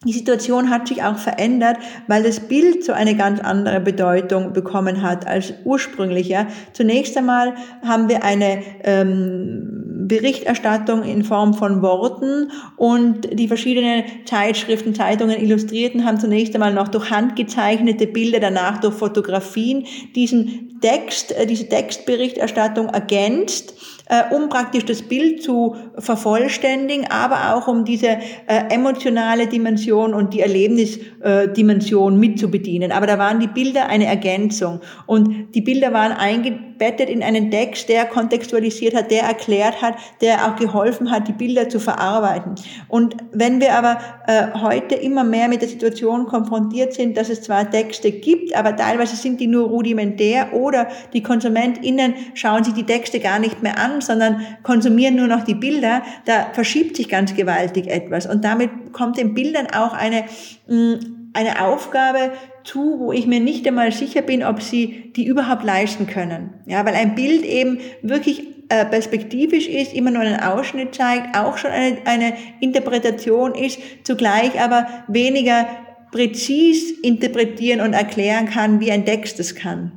die 0.05 0.13
Situation 0.13 0.69
hat 0.69 0.87
sich 0.87 1.03
auch 1.03 1.17
verändert, 1.17 1.77
weil 2.07 2.23
das 2.23 2.39
Bild 2.39 2.83
so 2.83 2.93
eine 2.93 3.15
ganz 3.15 3.39
andere 3.39 3.79
Bedeutung 3.79 4.53
bekommen 4.53 5.01
hat 5.01 5.27
als 5.27 5.53
ursprünglich. 5.63 6.27
Ja. 6.27 6.47
Zunächst 6.73 7.17
einmal 7.17 7.55
haben 7.83 8.07
wir 8.07 8.23
eine 8.23 8.61
ähm, 8.83 9.85
Berichterstattung 10.07 11.03
in 11.03 11.23
Form 11.23 11.55
von 11.55 11.81
Worten 11.81 12.51
und 12.77 13.27
die 13.39 13.47
verschiedenen 13.47 14.03
Zeitschriften, 14.25 14.93
Zeitungen, 14.93 15.41
Illustrierten 15.41 16.05
haben 16.05 16.19
zunächst 16.19 16.53
einmal 16.53 16.73
noch 16.73 16.89
durch 16.89 17.09
handgezeichnete 17.09 18.05
Bilder, 18.05 18.39
danach 18.39 18.79
durch 18.79 18.93
Fotografien 18.93 19.85
diesen 20.15 20.79
Text, 20.81 21.31
äh, 21.31 21.47
diese 21.47 21.67
Textberichterstattung 21.67 22.89
ergänzt 22.89 23.73
um 24.31 24.49
praktisch 24.49 24.85
das 24.85 25.01
Bild 25.01 25.41
zu 25.41 25.75
vervollständigen, 25.97 27.07
aber 27.09 27.55
auch 27.55 27.67
um 27.67 27.85
diese 27.85 28.17
äh, 28.47 28.69
emotionale 28.69 29.47
Dimension 29.47 30.13
und 30.13 30.33
die 30.33 30.41
Erlebnisdimension 30.41 32.19
mitzubedienen. 32.19 32.91
Aber 32.91 33.07
da 33.07 33.17
waren 33.17 33.39
die 33.39 33.47
Bilder 33.47 33.87
eine 33.87 34.05
Ergänzung 34.05 34.81
und 35.07 35.55
die 35.55 35.61
Bilder 35.61 35.91
waren 35.91 36.11
eingebettet 36.11 37.09
in 37.09 37.23
einen 37.23 37.49
Text, 37.49 37.89
der 37.89 38.05
kontextualisiert 38.05 38.93
hat, 38.93 39.09
der 39.09 39.23
erklärt 39.23 39.81
hat, 39.81 39.95
der 40.21 40.45
auch 40.47 40.55
geholfen 40.55 41.09
hat, 41.09 41.27
die 41.27 41.33
Bilder 41.33 41.67
zu 41.69 41.79
verarbeiten. 41.79 42.55
Und 42.87 43.15
wenn 43.31 43.59
wir 43.59 43.73
aber 43.73 43.97
äh, 44.27 44.59
heute 44.61 44.95
immer 44.95 45.23
mehr 45.23 45.47
mit 45.47 45.61
der 45.61 45.69
Situation 45.69 46.27
konfrontiert 46.27 46.93
sind, 46.93 47.17
dass 47.17 47.29
es 47.29 47.41
zwar 47.41 47.69
Texte 47.69 48.11
gibt, 48.11 48.55
aber 48.55 48.75
teilweise 48.75 49.15
sind 49.15 49.39
die 49.39 49.47
nur 49.47 49.67
rudimentär 49.67 50.53
oder 50.53 50.89
die 51.13 51.23
KonsumentInnen 51.23 52.13
schauen 52.35 52.63
sich 52.63 52.73
die 52.73 52.85
Texte 52.85 53.19
gar 53.19 53.39
nicht 53.39 53.63
mehr 53.63 53.79
an, 53.79 53.94
sondern 54.01 54.45
konsumieren 54.63 55.15
nur 55.15 55.27
noch 55.27 55.43
die 55.43 55.55
Bilder, 55.55 56.03
da 56.25 56.47
verschiebt 56.53 56.95
sich 56.95 57.09
ganz 57.09 57.35
gewaltig 57.35 57.87
etwas. 57.87 58.25
Und 58.25 58.43
damit 58.43 58.69
kommt 58.93 59.17
den 59.17 59.33
Bildern 59.33 59.67
auch 59.67 59.93
eine, 59.93 60.25
mm, 60.67 61.31
eine 61.33 61.65
Aufgabe 61.65 62.31
zu, 62.63 62.99
wo 62.99 63.11
ich 63.11 63.27
mir 63.27 63.39
nicht 63.39 63.67
einmal 63.67 63.91
sicher 63.91 64.21
bin, 64.21 64.43
ob 64.43 64.61
sie 64.61 65.11
die 65.15 65.25
überhaupt 65.25 65.63
leisten 65.63 66.07
können. 66.07 66.53
Ja, 66.65 66.85
weil 66.85 66.95
ein 66.95 67.15
Bild 67.15 67.43
eben 67.43 67.79
wirklich 68.01 68.55
äh, 68.69 68.85
perspektivisch 68.85 69.67
ist, 69.67 69.93
immer 69.93 70.11
nur 70.11 70.23
einen 70.23 70.39
Ausschnitt 70.39 70.95
zeigt, 70.95 71.37
auch 71.37 71.57
schon 71.57 71.71
eine, 71.71 71.97
eine 72.05 72.33
Interpretation 72.61 73.53
ist, 73.53 73.79
zugleich 74.03 74.59
aber 74.59 74.87
weniger 75.07 75.67
präzis 76.11 76.91
interpretieren 76.91 77.81
und 77.81 77.93
erklären 77.93 78.47
kann, 78.47 78.79
wie 78.79 78.91
ein 78.91 79.05
Text 79.05 79.39
es 79.39 79.53
kann. 79.53 79.91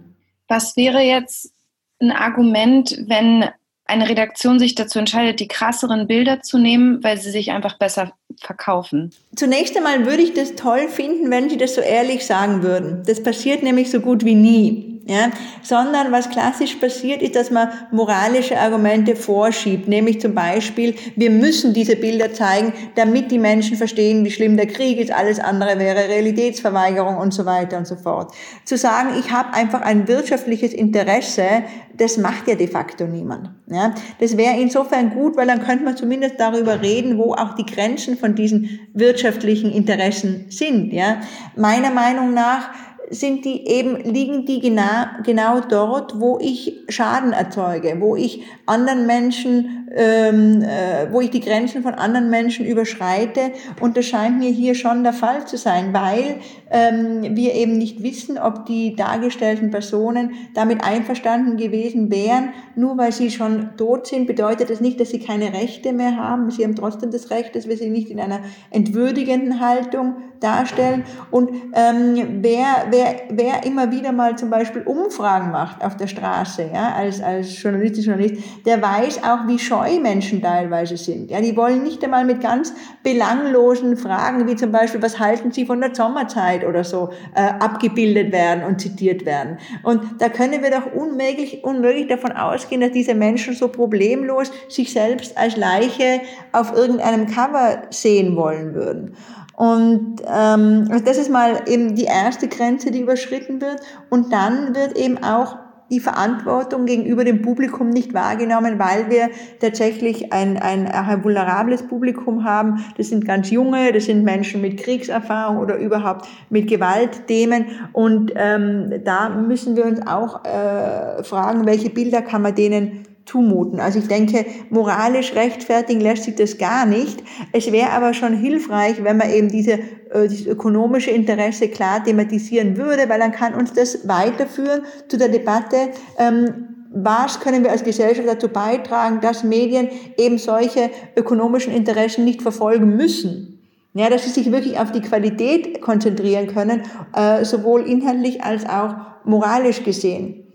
Was 0.49 0.77
wäre 0.77 1.01
jetzt 1.01 1.53
ein 2.01 2.11
Argument, 2.11 3.05
wenn 3.07 3.45
eine 3.89 4.09
Redaktion 4.09 4.59
sich 4.59 4.75
dazu 4.75 4.99
entscheidet, 4.99 5.41
die 5.41 5.49
krasseren 5.49 6.07
Bilder 6.07 6.43
zu 6.43 6.59
nehmen, 6.59 7.03
weil 7.03 7.19
sie 7.19 7.31
sich 7.31 7.51
einfach 7.51 7.79
besser 7.79 8.13
verkaufen? 8.41 9.13
Zunächst 9.35 9.77
einmal 9.77 10.07
würde 10.07 10.23
ich 10.23 10.35
das 10.35 10.55
toll 10.55 10.89
finden, 10.89 11.31
wenn 11.31 11.51
Sie 11.51 11.57
das 11.57 11.75
so 11.75 11.81
ehrlich 11.81 12.27
sagen 12.27 12.63
würden. 12.63 13.03
Das 13.07 13.23
passiert 13.23 13.63
nämlich 13.63 13.91
so 13.91 14.01
gut 14.01 14.25
wie 14.25 14.35
nie 14.35 14.98
ja, 15.09 15.31
sondern 15.63 16.13
was 16.13 16.29
klassisch 16.29 16.75
passiert, 16.75 17.23
ist, 17.23 17.35
dass 17.35 17.51
man 17.51 17.71
moralische 17.91 18.61
Argumente 18.61 19.17
vorschiebt, 19.17 19.89
nämlich 19.89 20.21
zum 20.21 20.35
Beispiel, 20.35 20.95
wir 21.17 21.31
müssen 21.31 21.73
diese 21.73 21.97
Bilder 21.97 22.35
zeigen, 22.35 22.75
damit 22.95 23.31
die 23.31 23.39
Menschen 23.39 23.79
verstehen, 23.79 24.23
wie 24.27 24.31
schlimm 24.31 24.59
der 24.59 24.67
Krieg 24.67 25.01
ist, 25.01 25.11
alles 25.11 25.41
andere 25.41 25.79
wäre 25.79 26.09
Realitätsverweigerung 26.09 27.17
und 27.17 27.33
so 27.33 27.47
weiter 27.47 27.79
und 27.79 27.87
so 27.87 27.97
fort. 27.97 28.35
Zu 28.67 28.77
sagen, 28.77 29.15
ich 29.19 29.33
habe 29.33 29.55
einfach 29.55 29.81
ein 29.81 30.09
wirtschaftliches 30.09 30.75
Interesse, 30.75 31.65
das 31.97 32.19
macht 32.19 32.47
ja 32.47 32.55
de 32.55 32.69
facto 32.69 33.07
niemand. 33.07 33.51
Ja, 33.67 33.95
das 34.21 34.37
wäre 34.37 34.61
insofern 34.61 35.11
gut, 35.11 35.39
weil 35.39 35.47
dann 35.47 35.65
könnte 35.65 35.85
man 35.85 35.97
zumindest 35.97 36.35
darüber 36.39 36.83
reden, 36.83 37.17
wo 37.17 37.33
auch 37.33 37.55
die 37.55 37.67
Grenzen 37.67 38.19
von 38.19 38.35
diesen 38.35 38.79
wirtschaftlichen 38.93 39.73
Interessen 39.73 40.47
sind. 40.51 40.93
Ja, 40.93 41.23
meiner 41.57 41.91
Meinung 41.91 42.35
nach 42.35 42.71
sind 43.11 43.45
die 43.45 43.67
eben, 43.67 43.97
liegen 43.97 44.45
die 44.45 44.61
genau, 44.61 45.07
genau 45.25 45.61
dort, 45.61 46.21
wo 46.21 46.39
ich 46.41 46.85
Schaden 46.89 47.33
erzeuge, 47.33 47.97
wo 48.01 48.17
ich 48.17 48.43
anderen 48.67 49.07
Menschen, 49.07 49.78
ähm, 49.95 50.63
äh, 50.63 51.13
wo 51.13 51.21
ich 51.21 51.31
die 51.31 51.41
Grenzen 51.41 51.83
von 51.83 51.95
anderen 51.95 52.31
Menschen 52.31 52.67
überschreite. 52.67 53.53
Und 53.81 53.97
das 53.97 54.07
scheint 54.07 54.39
mir 54.39 54.51
hier 54.51 54.75
schon 54.75 55.03
der 55.03 55.13
Fall 55.13 55.47
zu 55.47 55.57
sein, 55.57 55.93
weil 55.93 56.37
ähm, 56.71 57.37
wir 57.37 57.55
eben 57.55 57.79
nicht 57.79 58.03
wissen, 58.03 58.39
ob 58.39 58.67
die 58.67 58.95
dargestellten 58.95 59.71
Personen 59.71 60.33
damit 60.55 60.85
einverstanden 60.85 61.57
gewesen 61.57 62.11
wären. 62.11 62.51
Nur 62.77 62.99
weil 62.99 63.13
sie 63.13 63.31
schon 63.31 63.77
tot 63.77 64.07
sind, 64.07 64.27
bedeutet 64.27 64.71
das 64.71 64.81
nicht, 64.81 65.01
dass 65.01 65.11
sie 65.11 65.21
keine 65.21 65.53
Rechte 65.53 65.93
mehr 65.93 66.17
haben. 66.17 66.51
Sie 66.51 66.65
haben 66.65 66.77
trotzdem 66.77 67.11
das 67.11 67.31
Recht, 67.31 67.55
dass 67.57 67.69
wir 67.69 67.77
sie 67.77 67.91
nicht 67.91 68.11
in 68.11 68.21
einer 68.21 68.41
entwürdigenden 68.71 69.61
Haltung 69.61 70.17
darstellen. 70.41 71.05
Und 71.31 71.51
ähm, 71.75 72.39
wer, 72.43 72.87
wer, 72.91 73.17
wer 73.31 73.65
immer 73.65 73.91
wieder 73.91 74.13
mal 74.13 74.37
zum 74.37 74.51
Beispiel 74.51 74.83
Umfragen 74.83 75.51
macht 75.51 75.85
auf 75.85 75.97
der 75.97 76.07
Straße, 76.07 76.71
ja, 76.73 76.95
als, 76.95 77.21
als 77.21 77.61
Journalistin, 77.61 78.05
Journalist, 78.05 78.37
der 78.65 78.81
weiß 78.81 79.23
auch, 79.25 79.47
wie 79.47 79.59
scheu 79.79 80.01
Menschen 80.01 80.43
teilweise 80.43 80.97
sind. 80.97 81.31
Ja, 81.31 81.41
die 81.41 81.57
wollen 81.57 81.83
nicht 81.83 82.03
einmal 82.05 82.25
mit 82.25 82.41
ganz 82.41 82.73
belanglosen 83.03 83.97
Fragen, 83.97 84.47
wie 84.47 84.57
zum 84.57 84.73
Beispiel, 84.73 85.03
was 85.03 85.19
halten 85.19 85.53
Sie 85.53 85.67
von 85.67 85.81
der 85.81 85.95
Sommerzeit 85.95 86.65
oder 86.65 86.85
so, 86.85 87.11
äh, 87.35 87.41
abgebildet 87.41 88.33
werden 88.33 88.65
und 88.65 88.81
zitiert 88.81 89.25
werden. 89.25 89.59
Und 89.83 90.03
da 90.19 90.29
können 90.29 90.63
wir 90.63 90.71
doch 90.71 90.93
unmöglich, 90.93 91.65
unmöglich 91.65 92.09
davon 92.09 92.33
ausgehen, 92.33 92.81
dass 92.81 92.93
diese 92.93 93.15
Menschen 93.15 93.55
so 93.55 93.69
problemlos 93.69 94.51
sich 94.69 94.93
selbst 94.93 95.37
als 95.37 95.57
Leiche 95.57 96.21
auf 96.53 96.73
irgendeinem 96.75 97.27
Cover 97.27 97.83
sehen 97.91 98.37
wollen 98.37 98.75
würden. 98.75 99.17
Und 99.57 100.23
ähm, 100.33 100.89
das 101.05 101.19
ist 101.19 101.31
mal 101.31 101.63
eben 101.67 101.97
die 101.97 102.05
erste 102.05 102.47
Grenze, 102.47 102.93
die 102.93 103.01
überschritten 103.01 103.61
wird. 103.61 103.81
Und 104.09 104.33
dann 104.33 104.75
wird 104.77 104.97
eben 104.97 105.19
auch 105.19 105.57
die 105.91 106.01
Verantwortung 106.01 106.87
gegenüber 106.87 107.25
dem 107.25 107.43
Publikum 107.43 107.89
nicht 107.89 108.15
wahrgenommen, 108.15 108.79
weil 108.79 109.11
wir 109.11 109.31
tatsächlich 109.61 110.33
ein, 110.33 110.57
ein, 110.57 110.87
ein 110.87 111.25
vulnerables 111.25 111.83
Publikum 111.83 112.45
haben. 112.45 112.85
Das 112.97 113.09
sind 113.09 113.25
ganz 113.25 113.51
junge, 113.51 113.93
das 113.93 114.05
sind 114.05 114.25
Menschen 114.25 114.61
mit 114.61 114.79
Kriegserfahrung 114.79 115.59
oder 115.59 115.77
überhaupt 115.77 116.27
mit 116.51 116.69
Gewaltthemen. 116.69 117.67
Und 117.93 118.33
ähm, 118.37 119.03
da 119.05 119.31
müssen 119.31 119.77
wir 119.77 119.87
uns 119.87 120.07
auch 120.07 120.45
äh, 120.45 121.23
fragen, 121.25 121.67
welche 121.67 121.91
Bilder 121.91 122.23
kann 122.23 122.43
man 122.43 122.55
denen 122.55 123.05
zumuten. 123.29 123.79
Also 123.79 123.99
ich 123.99 124.09
denke, 124.09 124.47
moralisch 124.71 125.35
rechtfertigen 125.35 126.01
lässt 126.01 126.25
sich 126.25 126.35
das 126.35 126.59
gar 126.59 126.87
nicht. 126.87 127.23
Es 127.53 127.71
wäre 127.71 127.91
aber 127.91 128.15
schon 128.15 128.35
hilfreich, 128.35 129.05
wenn 129.05 129.19
man 129.19 129.31
eben 129.31 129.49
diese, 129.49 129.73
äh, 129.73 130.29
dieses 130.29 130.47
ökonomische 130.47 131.11
Interesse 131.11 131.69
klar 131.69 132.03
thematisieren 132.03 132.77
würde, 132.77 133.09
weil 133.09 133.21
dann 133.21 133.33
kann 133.33 133.55
uns 133.55 133.73
das 133.73 134.09
weiterführen 134.09 134.83
zu 135.09 135.19
der 135.19 135.29
Debatte, 135.29 135.77
ähm, 136.19 136.69
was 136.91 137.41
können 137.41 137.65
wir 137.65 137.71
als 137.71 137.85
Gesellschaft 137.85 138.27
dazu 138.27 138.49
beitragen, 138.49 139.21
dass 139.21 139.45
Medien 139.45 139.89
eben 140.17 140.39
solche 140.39 140.91
ökonomischen 141.17 141.73
Interessen 141.73 142.25
nicht 142.25 142.41
verfolgen 142.41 142.97
müssen. 142.97 143.55
Ja, 143.93 144.09
dass 144.09 144.25
sie 144.25 144.31
sich 144.31 144.51
wirklich 144.53 144.79
auf 144.79 144.93
die 144.93 145.01
Qualität 145.01 145.83
konzentrieren 145.83 146.47
können, 146.47 146.83
äh, 147.15 147.45
sowohl 147.45 147.83
inhaltlich 147.83 148.43
als 148.43 148.67
auch 148.67 148.95
moralisch 149.25 149.83
gesehen. 149.83 150.48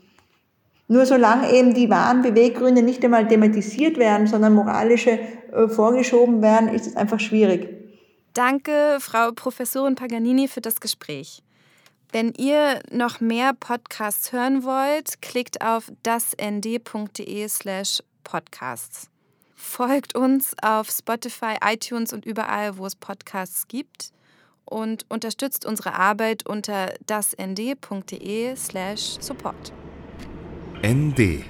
Nur 0.88 1.06
solange 1.06 1.52
eben 1.54 1.74
die 1.74 1.89
wahren 1.89 2.22
Beweggründe 2.22 2.84
nicht 2.84 3.04
einmal 3.04 3.28
thematisiert 3.28 3.98
werden, 3.98 4.28
sondern 4.28 4.54
moralische 4.54 5.12
äh, 5.12 5.67
vorgeschoben 5.67 6.41
werden, 6.41 6.69
ist 6.69 6.88
es 6.88 6.96
einfach 6.96 7.19
schwierig. 7.19 7.69
Danke, 8.34 8.98
Frau 9.00 9.32
Professorin 9.32 9.96
Paganini, 9.96 10.48
für 10.48 10.62
das 10.62 10.80
Gespräch. 10.80 11.43
Wenn 12.12 12.34
ihr 12.38 12.80
noch 12.91 13.22
mehr 13.22 13.54
Podcasts 13.54 14.32
hören 14.34 14.63
wollt, 14.63 15.22
klickt 15.22 15.63
auf 15.63 15.91
dasnd.de 16.04 17.48
slash 17.48 18.04
podcasts. 18.24 19.10
Folgt 19.56 20.15
uns 20.15 20.54
auf 20.62 20.89
Spotify, 20.89 21.56
iTunes 21.65 22.13
und 22.13 22.26
überall, 22.26 22.78
wo 22.78 22.86
es 22.86 22.96
Podcasts 22.96 23.67
gibt 23.67 24.12
und 24.65 25.06
unterstützt 25.10 25.65
unsere 25.65 25.93
Arbeit 25.93 26.46
unter 26.46 26.93
dasnd.de 27.08 28.56
slash 28.56 29.17
support. 29.19 29.74
ND. 30.84 31.46